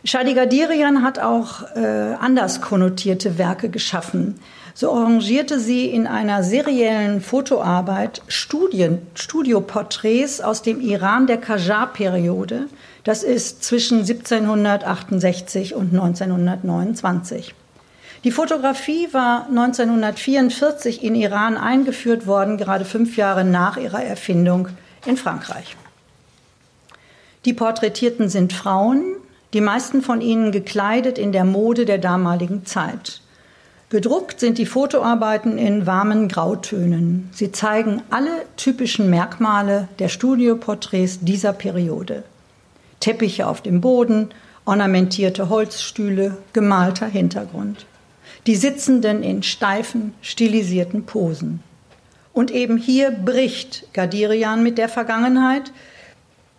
Shadi 0.03 0.33
Gadirian 0.33 1.03
hat 1.03 1.19
auch 1.19 1.63
äh, 1.73 2.15
anders 2.19 2.59
konnotierte 2.59 3.37
Werke 3.37 3.69
geschaffen. 3.69 4.35
So 4.73 4.91
arrangierte 4.91 5.57
sie 5.59 5.85
in 5.85 6.05
einer 6.05 6.43
seriellen 6.43 7.21
Fotoarbeit 7.21 8.21
Studien, 8.27 8.99
Studioporträts 9.15 10.41
aus 10.41 10.63
dem 10.63 10.81
Iran 10.81 11.27
der 11.27 11.37
Qajar-Periode. 11.37 12.65
Das 13.05 13.23
ist 13.23 13.63
zwischen 13.63 13.99
1768 13.99 15.75
und 15.75 15.93
1929. 15.93 17.55
Die 18.23 18.31
Fotografie 18.31 19.07
war 19.13 19.47
1944 19.47 21.03
in 21.03 21.15
Iran 21.15 21.57
eingeführt 21.57 22.27
worden, 22.27 22.57
gerade 22.57 22.85
fünf 22.85 23.17
Jahre 23.17 23.43
nach 23.43 23.77
ihrer 23.77 24.03
Erfindung 24.03 24.67
in 25.07 25.17
Frankreich. 25.17 25.75
Die 27.45 27.53
Porträtierten 27.53 28.29
sind 28.29 28.53
Frauen, 28.53 29.15
die 29.53 29.61
meisten 29.61 30.03
von 30.03 30.21
ihnen 30.21 30.51
gekleidet 30.51 31.17
in 31.17 31.31
der 31.31 31.45
Mode 31.45 31.85
der 31.85 31.97
damaligen 31.97 32.63
Zeit. 32.63 33.21
Gedruckt 33.89 34.39
sind 34.39 34.59
die 34.59 34.67
Fotoarbeiten 34.67 35.57
in 35.57 35.87
warmen 35.87 36.27
Grautönen. 36.27 37.27
Sie 37.33 37.51
zeigen 37.51 38.03
alle 38.11 38.45
typischen 38.55 39.09
Merkmale 39.09 39.87
der 39.97 40.09
Studioporträts 40.09 41.21
dieser 41.21 41.53
Periode. 41.53 42.23
Teppiche 42.99 43.47
auf 43.47 43.61
dem 43.61 43.81
Boden, 43.81 44.29
ornamentierte 44.63 45.49
Holzstühle, 45.49 46.37
gemalter 46.53 47.07
Hintergrund 47.07 47.87
die 48.47 48.55
Sitzenden 48.55 49.23
in 49.23 49.43
steifen, 49.43 50.13
stilisierten 50.21 51.05
Posen. 51.05 51.61
Und 52.33 52.51
eben 52.51 52.77
hier 52.77 53.11
bricht 53.11 53.87
Gadirian 53.93 54.63
mit 54.63 54.77
der 54.77 54.89
Vergangenheit, 54.89 55.71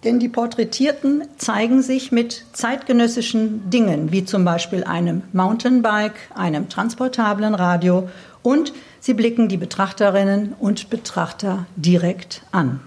denn 0.05 0.19
die 0.19 0.29
Porträtierten 0.29 1.25
zeigen 1.37 1.81
sich 1.81 2.11
mit 2.11 2.45
zeitgenössischen 2.53 3.71
Dingen, 3.71 4.11
wie 4.11 4.25
zum 4.25 4.45
Beispiel 4.45 4.85
einem 4.85 5.23
Mountainbike, 5.33 6.31
einem 6.35 6.69
transportablen 6.69 7.55
Radio 7.55 8.09
und 8.43 8.73
sie 9.01 9.15
blicken 9.15 9.49
die 9.49 9.57
Betrachterinnen 9.57 10.55
und 10.59 10.91
Betrachter 10.91 11.67
direkt 11.77 12.43
an. 12.51 12.81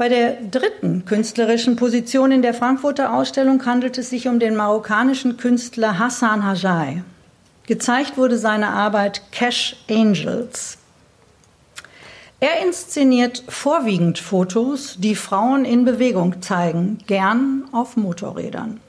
Bei 0.00 0.08
der 0.08 0.38
dritten 0.50 1.04
künstlerischen 1.04 1.76
Position 1.76 2.32
in 2.32 2.40
der 2.40 2.54
Frankfurter 2.54 3.12
Ausstellung 3.12 3.66
handelt 3.66 3.98
es 3.98 4.08
sich 4.08 4.28
um 4.28 4.38
den 4.38 4.56
marokkanischen 4.56 5.36
Künstler 5.36 5.98
Hassan 5.98 6.42
Hajai. 6.42 7.04
Gezeigt 7.66 8.16
wurde 8.16 8.38
seine 8.38 8.68
Arbeit 8.68 9.20
Cash 9.30 9.76
Angels. 9.90 10.78
Er 12.40 12.64
inszeniert 12.66 13.44
vorwiegend 13.46 14.18
Fotos, 14.18 14.96
die 14.98 15.14
Frauen 15.14 15.66
in 15.66 15.84
Bewegung 15.84 16.40
zeigen, 16.40 16.96
gern 17.06 17.64
auf 17.70 17.98
Motorrädern. 17.98 18.80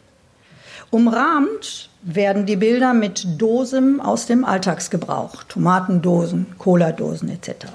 Umrahmt 0.92 1.90
werden 2.04 2.46
die 2.46 2.56
Bilder 2.56 2.94
mit 2.94 3.28
Dosen 3.38 4.00
aus 4.00 4.28
dem 4.28 4.46
Alltagsgebrauch, 4.46 5.44
Tomatendosen, 5.44 6.56
Cola-Dosen 6.58 7.28
etc. 7.28 7.66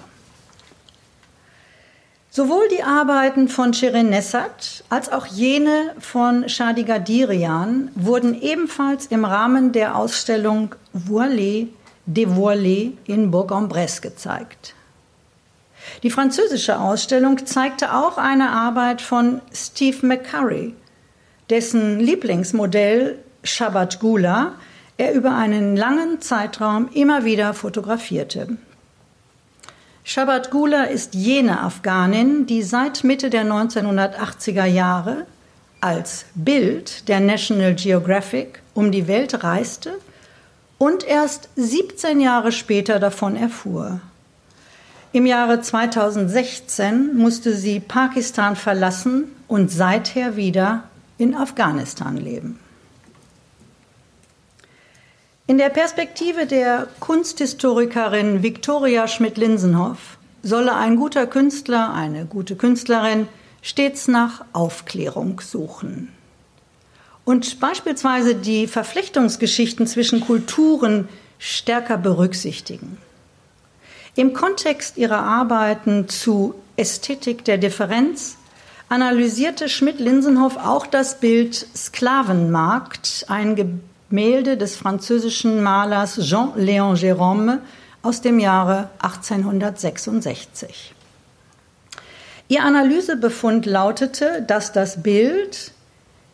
Sowohl 2.37 2.69
die 2.69 2.83
Arbeiten 2.83 3.49
von 3.49 3.73
Shirin 3.73 4.11
Nessat 4.11 4.85
als 4.91 5.11
auch 5.11 5.25
jene 5.25 5.95
von 5.99 6.51
Shadi 6.51 6.83
Gadirian 6.83 7.91
wurden 7.95 8.39
ebenfalls 8.39 9.07
im 9.07 9.25
Rahmen 9.25 9.73
der 9.73 9.97
Ausstellung 9.97 10.75
Voilée, 10.93 11.69
dévoilée 12.07 12.93
in 13.07 13.31
Bourg-en-Bresse 13.31 14.03
gezeigt. 14.03 14.75
Die 16.03 16.11
französische 16.11 16.79
Ausstellung 16.79 17.47
zeigte 17.47 17.95
auch 17.95 18.19
eine 18.19 18.51
Arbeit 18.51 19.01
von 19.01 19.41
Steve 19.55 20.07
McCurry, 20.07 20.75
dessen 21.49 22.01
Lieblingsmodell 22.01 23.19
Shabbat 23.45 23.99
Gula 23.99 24.57
er 24.99 25.15
über 25.15 25.35
einen 25.35 25.75
langen 25.75 26.21
Zeitraum 26.21 26.91
immer 26.93 27.25
wieder 27.25 27.55
fotografierte. 27.55 28.59
Shabbat 30.09 30.53
Gula 30.53 30.85
ist 30.85 31.17
jene 31.17 31.61
Afghanin, 31.61 32.47
die 32.47 32.63
seit 32.63 33.03
Mitte 33.03 33.29
der 33.29 33.45
1980er 33.45 34.65
Jahre 34.65 35.27
als 35.81 36.27
Bild 36.37 37.09
der 37.09 37.19
National 37.19 37.75
Geographic 37.75 38.63
um 38.73 38.93
die 38.93 39.09
Welt 39.09 39.43
reiste 39.43 39.99
und 40.79 41.03
erst 41.03 41.49
17 41.57 42.21
Jahre 42.21 42.53
später 42.53 43.01
davon 43.01 43.35
erfuhr. 43.35 43.99
Im 45.11 45.27
Jahre 45.27 45.61
2016 45.61 47.17
musste 47.17 47.53
sie 47.53 47.81
Pakistan 47.81 48.55
verlassen 48.55 49.25
und 49.49 49.73
seither 49.73 50.37
wieder 50.37 50.85
in 51.19 51.35
Afghanistan 51.35 52.17
leben. 52.17 52.61
In 55.49 55.59
der 55.59 55.69
Perspektive 55.69 56.45
der 56.47 56.89
Kunsthistorikerin 56.99 58.43
Viktoria 58.43 59.07
Schmidt-Linsenhoff 59.07 60.19
solle 60.43 60.75
ein 60.75 60.97
guter 60.97 61.29
Künstler, 61.29 61.95
eine 61.95 62.25
gute 62.25 62.57
Künstlerin 62.57 63.29
stets 63.63 64.09
nach 64.09 64.45
Aufklärung 64.53 65.41
suchen. 65.41 66.09
Und 67.25 67.61
beispielsweise 67.61 68.35
die 68.35 68.67
Verflechtungsgeschichten 68.67 69.87
zwischen 69.87 70.21
Kulturen 70.21 71.09
stärker 71.39 71.97
berücksichtigen. 71.97 72.99
Im 74.17 74.33
Kontext 74.33 74.97
ihrer 74.97 75.23
Arbeiten 75.23 76.09
zu 76.09 76.55
Ästhetik 76.77 77.45
der 77.45 77.59
Differenz 77.59 78.37
analysierte 78.89 79.69
Schmidt-Linsenhoff 79.69 80.57
auch 80.57 80.87
das 80.87 81.21
Bild 81.21 81.55
Sklavenmarkt, 81.77 83.27
ein 83.29 83.81
Gemälde 84.09 84.57
des 84.57 84.77
französischen 84.77 85.63
Malers 85.63 86.19
Jean-Léon 86.21 86.95
Gérôme 86.95 87.59
aus 88.03 88.21
dem 88.21 88.39
Jahre 88.39 88.89
1866. 89.01 90.95
Ihr 92.47 92.63
Analysebefund 92.63 93.67
lautete, 93.67 94.45
dass 94.47 94.71
das 94.71 95.03
Bild 95.03 95.73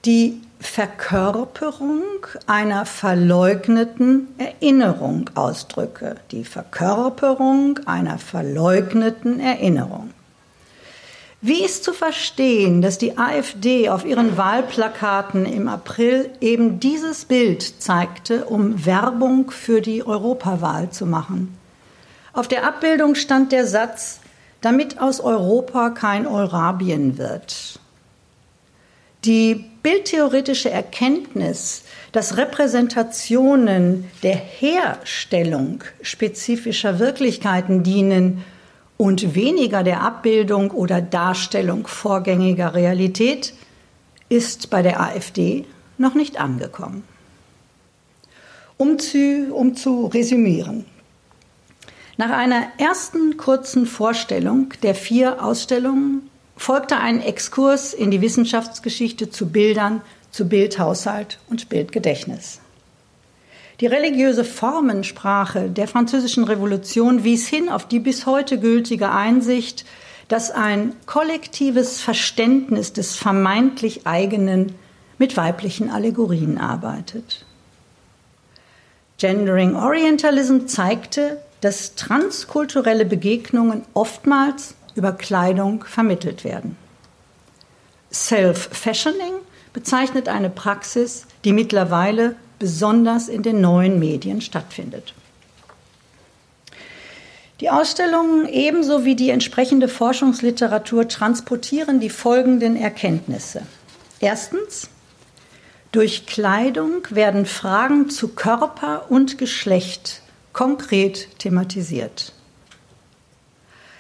die 0.04 0.42
Verkörperung 0.60 2.26
einer 2.46 2.84
verleugneten 2.84 4.28
Erinnerung 4.36 5.30
ausdrücke. 5.34 6.16
Die 6.30 6.44
Verkörperung 6.44 7.80
einer 7.86 8.18
verleugneten 8.18 9.40
Erinnerung. 9.40 10.10
Wie 11.45 11.64
ist 11.64 11.82
zu 11.82 11.93
verstehen, 11.93 12.82
dass 12.82 12.99
die 12.99 13.18
AfD 13.18 13.88
auf 13.88 14.05
ihren 14.05 14.36
Wahlplakaten 14.36 15.45
im 15.45 15.66
April 15.66 16.30
eben 16.40 16.78
dieses 16.78 17.24
Bild 17.24 17.82
zeigte, 17.82 18.45
um 18.45 18.86
Werbung 18.86 19.51
für 19.51 19.80
die 19.80 20.07
Europawahl 20.07 20.90
zu 20.90 21.05
machen? 21.05 21.59
Auf 22.32 22.47
der 22.47 22.64
Abbildung 22.64 23.16
stand 23.16 23.51
der 23.51 23.66
Satz, 23.66 24.20
damit 24.61 25.01
aus 25.01 25.18
Europa 25.18 25.90
kein 25.90 26.28
Eurabien 26.28 27.18
wird. 27.18 27.80
Die 29.24 29.64
bildtheoretische 29.82 30.70
Erkenntnis, 30.70 31.82
dass 32.12 32.36
Repräsentationen 32.36 34.09
der 34.22 34.36
Herstellung 34.36 35.82
spezifischer 36.03 37.01
Wirklichkeiten 37.01 37.82
dienen, 37.82 38.45
und 39.03 39.34
weniger 39.34 39.82
der 39.82 40.00
Abbildung 40.03 40.70
oder 40.70 41.03
Darstellung 41.03 41.88
vorgängiger 41.88 42.72
Realität 42.72 43.53
ist 44.28 44.70
bei 44.70 44.80
der 44.80 45.00
AfD 45.00 45.64
noch 45.98 46.14
nicht 46.14 46.40
angekommen. 46.40 47.03
Um 48.76 49.00
zu, 49.00 49.53
um 49.53 49.74
zu 49.74 50.07
resümieren. 50.07 50.84
Nach 52.16 52.30
einer 52.30 52.68
ersten 52.78 53.36
kurzen 53.36 53.86
Vorstellung 53.86 54.72
der 54.84 54.94
vier 54.94 55.42
Ausstellungen 55.42 56.30
folgte 56.57 56.96
ein 56.98 57.20
Exkurs 57.20 57.94
in 57.94 58.12
die 58.12 58.20
Wissenschaftsgeschichte 58.20 59.30
zu 59.30 59.48
Bildern, 59.48 60.03
zu 60.30 60.48
Bildhaushalt 60.48 61.40
und 61.50 61.68
Bildgedächtnis. 61.68 62.61
Die 63.83 63.89
religiöse 63.89 64.45
Formensprache 64.45 65.68
der 65.68 65.89
französischen 65.89 66.45
Revolution 66.45 67.24
wies 67.24 67.49
hin 67.49 67.68
auf 67.68 67.89
die 67.89 67.99
bis 67.99 68.26
heute 68.26 68.61
gültige 68.61 69.11
Einsicht, 69.11 69.85
dass 70.28 70.53
ein 70.53 70.95
kollektives 71.07 72.01
Verständnis 72.01 72.93
des 72.93 73.16
vermeintlich 73.16 74.07
eigenen 74.07 74.76
mit 75.18 75.37
weiblichen 75.37 75.91
Allegorien 75.91 76.59
arbeitet. 76.59 77.45
Gendering 79.18 79.74
Orientalism 79.74 80.66
zeigte, 80.66 81.43
dass 81.61 81.97
transkulturelle 81.97 83.05
Begegnungen 83.05 83.83
oftmals 83.95 84.76
über 84.95 85.11
Kleidung 85.11 85.83
vermittelt 85.83 86.45
werden. 86.45 86.76
Self-Fashioning 88.12 89.35
bezeichnet 89.72 90.28
eine 90.28 90.51
Praxis, 90.51 91.26
die 91.45 91.53
mittlerweile 91.53 92.37
besonders 92.62 93.28
in 93.28 93.42
den 93.42 93.60
neuen 93.60 93.98
Medien 93.98 94.40
stattfindet. 94.40 95.14
Die 97.58 97.70
Ausstellungen 97.70 98.46
ebenso 98.46 99.04
wie 99.04 99.16
die 99.16 99.30
entsprechende 99.30 99.88
Forschungsliteratur 99.88 101.08
transportieren 101.08 101.98
die 101.98 102.08
folgenden 102.08 102.76
Erkenntnisse. 102.76 103.62
Erstens, 104.20 104.90
durch 105.90 106.26
Kleidung 106.26 107.04
werden 107.10 107.46
Fragen 107.46 108.10
zu 108.10 108.28
Körper 108.28 109.10
und 109.10 109.38
Geschlecht 109.38 110.22
konkret 110.52 111.36
thematisiert. 111.40 112.32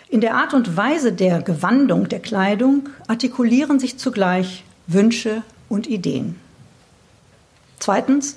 In 0.08 0.20
der 0.20 0.36
Art 0.36 0.54
und 0.54 0.76
Weise 0.76 1.12
der 1.12 1.42
Gewandung 1.42 2.08
der 2.08 2.20
Kleidung 2.20 2.90
artikulieren 3.08 3.80
sich 3.80 3.98
zugleich 3.98 4.62
Wünsche 4.86 5.42
und 5.68 5.88
Ideen. 5.88 6.38
Zweitens, 7.82 8.36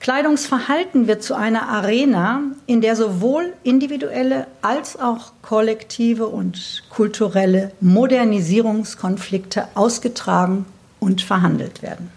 Kleidungsverhalten 0.00 1.08
wird 1.08 1.22
zu 1.22 1.34
einer 1.34 1.68
Arena, 1.68 2.42
in 2.66 2.80
der 2.80 2.96
sowohl 2.96 3.54
individuelle 3.62 4.46
als 4.62 4.98
auch 4.98 5.32
kollektive 5.42 6.26
und 6.26 6.84
kulturelle 6.90 7.72
Modernisierungskonflikte 7.80 9.68
ausgetragen 9.74 10.66
und 11.00 11.22
verhandelt 11.22 11.82
werden. 11.82 12.12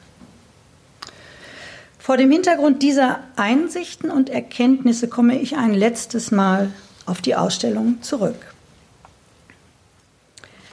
Vor 1.98 2.18
dem 2.18 2.32
Hintergrund 2.32 2.82
dieser 2.82 3.20
Einsichten 3.36 4.10
und 4.10 4.30
Erkenntnisse 4.30 5.08
komme 5.08 5.40
ich 5.40 5.58
ein 5.58 5.74
letztes 5.74 6.32
Mal 6.32 6.72
auf 7.06 7.22
die 7.22 7.36
Ausstellung 7.36 8.02
zurück. 8.02 8.54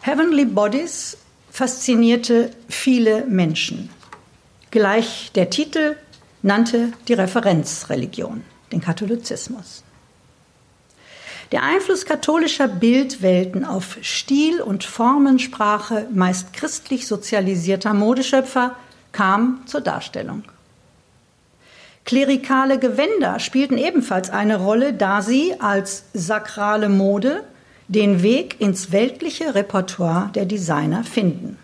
Heavenly 0.02 0.44
Bodies 0.44 1.18
faszinierte 1.50 2.50
viele 2.68 3.26
Menschen. 3.26 3.90
Gleich 4.70 5.30
der 5.34 5.50
Titel 5.50 5.96
nannte 6.46 6.92
die 7.08 7.14
Referenzreligion, 7.14 8.44
den 8.72 8.80
Katholizismus. 8.80 9.82
Der 11.52 11.62
Einfluss 11.62 12.06
katholischer 12.06 12.68
Bildwelten 12.68 13.64
auf 13.64 13.98
Stil 14.02 14.60
und 14.60 14.84
Formensprache 14.84 16.08
meist 16.12 16.52
christlich 16.52 17.06
sozialisierter 17.06 17.94
Modeschöpfer 17.94 18.76
kam 19.12 19.62
zur 19.66 19.80
Darstellung. 19.80 20.44
Klerikale 22.04 22.78
Gewänder 22.78 23.40
spielten 23.40 23.78
ebenfalls 23.78 24.30
eine 24.30 24.56
Rolle, 24.56 24.92
da 24.92 25.22
sie 25.22 25.60
als 25.60 26.04
sakrale 26.14 26.88
Mode 26.88 27.42
den 27.88 28.22
Weg 28.22 28.60
ins 28.60 28.92
weltliche 28.92 29.54
Repertoire 29.54 30.30
der 30.34 30.46
Designer 30.46 31.02
finden. 31.02 31.58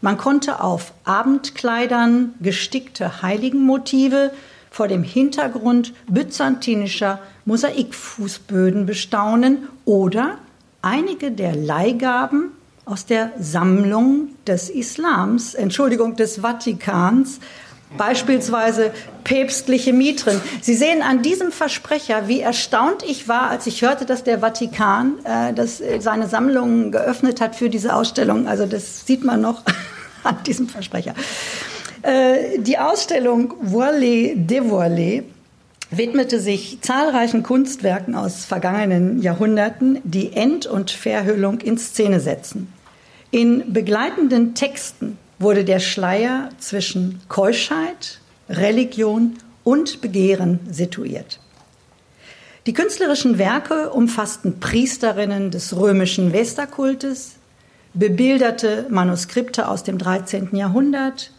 Man 0.00 0.18
konnte 0.18 0.62
auf 0.62 0.92
Abendkleidern 1.04 2.34
gestickte 2.40 3.22
Heiligenmotive 3.22 4.32
vor 4.70 4.88
dem 4.88 5.02
Hintergrund 5.02 5.94
byzantinischer 6.06 7.18
Mosaikfußböden 7.46 8.84
bestaunen 8.84 9.68
oder 9.84 10.38
einige 10.82 11.30
der 11.30 11.56
Leihgaben 11.56 12.50
aus 12.84 13.06
der 13.06 13.32
Sammlung 13.40 14.28
des 14.46 14.70
Islams, 14.70 15.54
Entschuldigung, 15.54 16.14
des 16.16 16.38
Vatikans, 16.42 17.40
beispielsweise 17.96 18.92
päpstliche 19.24 19.92
Mitren. 19.92 20.40
Sie 20.60 20.74
sehen 20.74 21.02
an 21.02 21.22
diesem 21.22 21.50
Versprecher, 21.50 22.28
wie 22.28 22.40
erstaunt 22.40 23.02
ich 23.02 23.28
war, 23.28 23.50
als 23.50 23.66
ich 23.66 23.82
hörte, 23.82 24.06
dass 24.06 24.24
der 24.24 24.40
Vatikan 24.40 25.14
äh, 25.24 25.52
das, 25.52 25.80
äh, 25.80 26.00
seine 26.00 26.28
Sammlungen 26.28 26.92
geöffnet 26.92 27.40
hat 27.40 27.56
für 27.56 27.68
diese 27.68 27.94
Ausstellung. 27.94 28.46
Also 28.46 28.66
das 28.66 29.06
sieht 29.06 29.24
man 29.24 29.40
noch 29.40 29.62
an 30.22 30.36
diesem 30.46 30.68
Versprecher. 30.68 31.14
Äh, 32.02 32.58
die 32.58 32.78
Ausstellung 32.78 33.54
Voilé 33.62 34.34
dévoilé 34.36 35.24
widmete 35.90 36.40
sich 36.40 36.78
zahlreichen 36.80 37.42
Kunstwerken 37.42 38.14
aus 38.14 38.44
vergangenen 38.44 39.22
Jahrhunderten, 39.22 40.00
die 40.04 40.32
End- 40.32 40.66
und 40.66 40.90
Verhüllung 40.90 41.60
in 41.60 41.78
Szene 41.78 42.20
setzen. 42.20 42.72
In 43.30 43.72
begleitenden 43.72 44.54
Texten 44.54 45.18
wurde 45.38 45.64
der 45.64 45.80
Schleier 45.80 46.50
zwischen 46.58 47.20
Keuschheit, 47.28 48.20
Religion 48.48 49.34
und 49.64 50.00
Begehren 50.00 50.60
situiert. 50.70 51.40
Die 52.66 52.72
künstlerischen 52.72 53.38
Werke 53.38 53.90
umfassten 53.90 54.58
Priesterinnen 54.58 55.50
des 55.50 55.76
römischen 55.76 56.32
Vesterkultes, 56.32 57.36
bebilderte 57.94 58.86
Manuskripte 58.90 59.68
aus 59.68 59.84
dem 59.84 59.98
13. 59.98 60.50
Jahrhundert, 60.52 61.30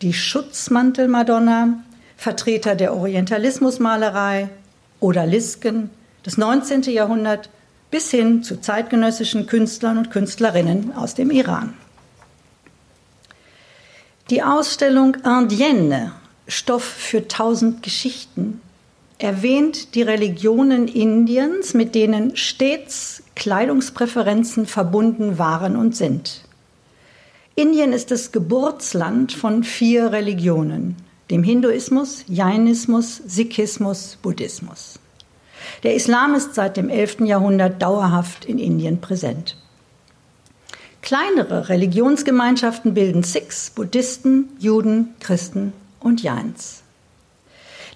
die 0.00 0.12
Schutzmantelmadonna, 0.12 1.82
Vertreter 2.16 2.74
der 2.74 2.94
Orientalismusmalerei, 2.94 4.48
Odalisken 5.00 5.90
des 6.24 6.38
19. 6.38 6.82
Jahrhunderts 6.82 7.48
bis 7.90 8.10
hin 8.10 8.42
zu 8.42 8.60
zeitgenössischen 8.60 9.46
Künstlern 9.46 9.98
und 9.98 10.10
Künstlerinnen 10.10 10.94
aus 10.94 11.14
dem 11.14 11.30
Iran. 11.30 11.74
Die 14.32 14.42
Ausstellung 14.42 15.18
Indienne, 15.26 16.12
Stoff 16.48 16.84
für 16.84 17.28
tausend 17.28 17.82
Geschichten, 17.82 18.62
erwähnt 19.18 19.94
die 19.94 20.00
Religionen 20.00 20.88
Indiens, 20.88 21.74
mit 21.74 21.94
denen 21.94 22.34
stets 22.34 23.24
Kleidungspräferenzen 23.36 24.64
verbunden 24.64 25.36
waren 25.36 25.76
und 25.76 25.94
sind. 25.94 26.44
Indien 27.56 27.92
ist 27.92 28.10
das 28.10 28.32
Geburtsland 28.32 29.34
von 29.34 29.64
vier 29.64 30.12
Religionen, 30.12 30.96
dem 31.30 31.42
Hinduismus, 31.42 32.24
Jainismus, 32.26 33.18
Sikhismus, 33.26 34.16
Buddhismus. 34.22 34.98
Der 35.82 35.94
Islam 35.94 36.34
ist 36.34 36.54
seit 36.54 36.78
dem 36.78 36.88
11. 36.88 37.20
Jahrhundert 37.26 37.82
dauerhaft 37.82 38.46
in 38.46 38.58
Indien 38.58 38.98
präsent. 38.98 39.58
Kleinere 41.02 41.68
Religionsgemeinschaften 41.68 42.94
bilden 42.94 43.24
Sikhs, 43.24 43.70
Buddhisten, 43.70 44.48
Juden, 44.60 45.14
Christen 45.18 45.72
und 45.98 46.22
Jains. 46.22 46.84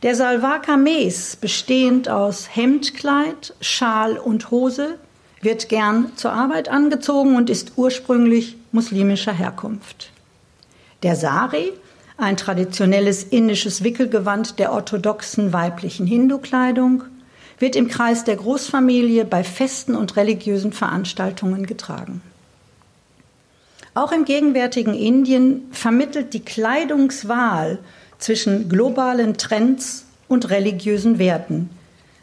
Der 0.03 0.17
Salwar 0.17 0.61
Kameez, 0.61 1.37
bestehend 1.37 2.09
aus 2.09 2.49
Hemdkleid, 2.55 3.55
Schal 3.61 4.19
und 4.19 4.51
Hose, 4.51 4.99
wird 5.41 5.69
gern 5.69 6.13
zur 6.17 6.33
Arbeit 6.33 6.69
angezogen 6.69 7.37
und 7.37 7.49
ist 7.49 7.75
ursprünglich 7.77 8.57
muslimischer 8.73 9.33
Herkunft. 9.33 10.11
Der 11.05 11.15
Sari, 11.15 11.73
ein 12.19 12.37
traditionelles 12.37 13.23
indisches 13.23 13.85
Wickelgewand 13.85 14.59
der 14.59 14.73
orthodoxen 14.73 15.53
weiblichen 15.53 16.07
Hindu-Kleidung, 16.07 17.05
wird 17.61 17.77
im 17.77 17.87
Kreis 17.87 18.25
der 18.25 18.37
Großfamilie 18.37 19.25
bei 19.25 19.45
Festen 19.45 19.95
und 19.95 20.17
religiösen 20.17 20.73
Veranstaltungen 20.73 21.67
getragen. 21.67 22.21
Auch 23.97 24.13
im 24.13 24.27
gegenwärtigen 24.27 24.93
Indien 24.93 25.69
vermittelt 25.73 26.35
die 26.35 26.45
Kleidungswahl 26.45 27.79
zwischen 28.19 28.69
globalen 28.69 29.39
Trends 29.39 30.05
und 30.29 30.51
religiösen 30.51 31.19
Werten. 31.19 31.71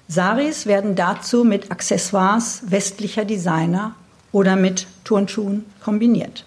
Saris 0.08 0.68
werden 0.68 0.94
dazu 0.94 1.44
mit 1.44 1.72
Accessoires 1.72 2.62
westlicher 2.68 3.26
Designer 3.26 3.96
oder 4.32 4.56
mit 4.56 4.86
Turnschuhen 5.04 5.66
kombiniert. 5.84 6.46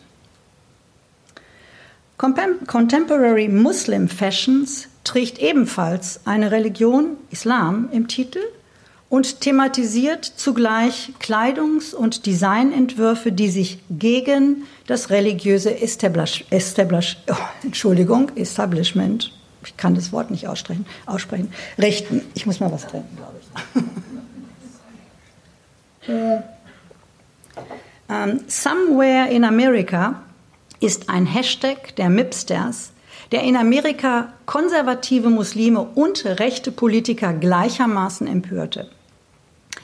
Contemporary 2.18 3.48
Muslim 3.48 4.08
Fashions 4.08 4.86
trägt 5.02 5.40
ebenfalls 5.40 6.20
eine 6.24 6.52
Religion, 6.52 7.16
Islam, 7.32 7.88
im 7.90 8.06
Titel 8.06 8.38
und 9.08 9.40
thematisiert 9.40 10.24
zugleich 10.24 11.12
Kleidungs- 11.20 11.94
und 11.94 12.26
Designentwürfe, 12.26 13.30
die 13.30 13.48
sich 13.48 13.78
gegen 13.88 14.64
das 14.86 15.10
religiöse 15.10 15.80
Establish, 15.80 16.44
Establish, 16.50 17.16
oh, 17.30 17.34
Entschuldigung, 17.62 18.32
Establishment, 18.34 19.32
ich 19.64 19.76
kann 19.76 19.94
das 19.94 20.12
Wort 20.12 20.30
nicht 20.30 20.48
aussprechen, 20.48 20.86
aussprechen, 21.06 21.52
richten. 21.78 22.22
Ich 22.34 22.46
muss 22.46 22.60
mal 22.60 22.70
was 22.70 22.86
trinken, 22.86 23.16
glaube 23.16 23.40
ich. 26.06 26.08
um, 26.08 26.42
ähm, 28.14 28.40
Somewhere 28.46 29.28
in 29.30 29.44
America 29.44 30.22
ist 30.80 31.08
ein 31.08 31.26
Hashtag 31.26 31.96
der 31.96 32.10
Mipsters, 32.10 32.92
der 33.32 33.42
in 33.42 33.56
Amerika 33.56 34.32
konservative 34.46 35.30
Muslime 35.30 35.80
und 35.80 36.24
rechte 36.24 36.70
Politiker 36.70 37.32
gleichermaßen 37.32 38.26
empörte. 38.26 38.90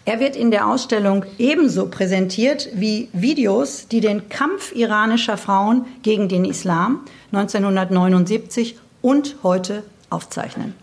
Er 0.05 0.19
wird 0.19 0.35
in 0.35 0.51
der 0.51 0.67
Ausstellung 0.67 1.25
ebenso 1.39 1.87
präsentiert 1.87 2.69
wie 2.75 3.09
Videos, 3.13 3.87
die 3.87 4.01
den 4.01 4.29
Kampf 4.29 4.73
iranischer 4.75 5.37
Frauen 5.37 5.87
gegen 6.03 6.29
den 6.29 6.45
Islam 6.45 7.05
1979 7.31 8.77
und 9.01 9.37
heute 9.45 9.85
aufzeichnen. 10.11 10.75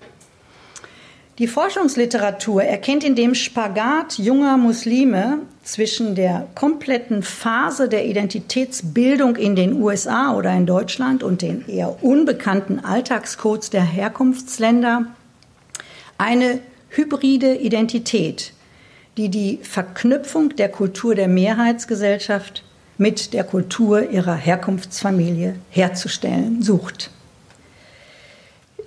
Die 1.38 1.48
Forschungsliteratur 1.48 2.64
erkennt 2.64 3.06
in 3.06 3.16
dem 3.16 3.34
Spagat 3.34 4.18
junger 4.18 4.58
Muslime 4.58 5.40
zwischen 5.64 6.16
der 6.16 6.48
kompletten 6.54 7.24
Phase 7.24 7.88
der 7.88 8.06
Identitätsbildung 8.06 9.38
in 9.38 9.56
den 9.56 9.82
USA 9.82 10.36
oder 10.36 10.54
in 10.54 10.66
Deutschland 10.66 11.24
und 11.24 11.42
den 11.42 11.66
eher 11.68 12.04
unbekannten 12.04 12.84
Alltagscodes 12.84 13.70
der 13.70 13.84
Herkunftsländer 13.84 15.06
eine 16.18 16.60
hybride 16.90 17.56
Identität, 17.56 18.52
die 19.20 19.28
die 19.28 19.60
Verknüpfung 19.64 20.56
der 20.56 20.70
Kultur 20.70 21.14
der 21.14 21.28
Mehrheitsgesellschaft 21.28 22.64
mit 22.98 23.34
der 23.34 23.44
Kultur 23.44 24.10
ihrer 24.10 24.36
Herkunftsfamilie 24.36 25.56
herzustellen 25.70 26.62
sucht. 26.62 27.12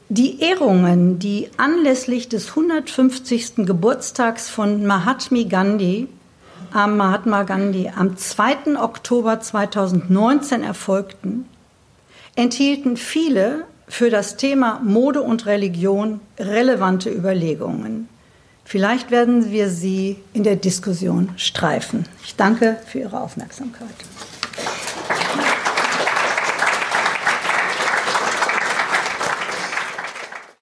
Die 0.09 0.41
Ehrungen, 0.41 1.19
die 1.19 1.51
anlässlich 1.59 2.31
des 2.31 2.49
150. 2.49 3.67
Geburtstags 3.67 4.49
von 4.49 4.87
Mahatma 4.87 5.43
Gandhi 5.43 6.09
am 6.73 6.97
Mahatma 6.97 7.43
Gandhi 7.43 7.91
am 7.95 8.17
2. 8.17 8.79
Oktober 8.81 9.39
2019 9.39 10.63
erfolgten, 10.63 11.45
enthielten 12.37 12.97
viele 12.97 13.67
für 13.87 14.09
das 14.09 14.39
Thema 14.39 14.81
Mode 14.83 15.21
und 15.21 15.45
Religion 15.45 16.21
relevante 16.39 17.11
Überlegungen. 17.11 18.09
Vielleicht 18.73 19.11
werden 19.11 19.51
wir 19.51 19.69
sie 19.69 20.17
in 20.33 20.45
der 20.45 20.57
Diskussion 20.57 21.29
streifen. 21.37 22.07
Ich 22.25 22.37
danke 22.37 22.79
für 22.87 23.01
Ihre 23.01 23.21
Aufmerksamkeit. 23.21 23.87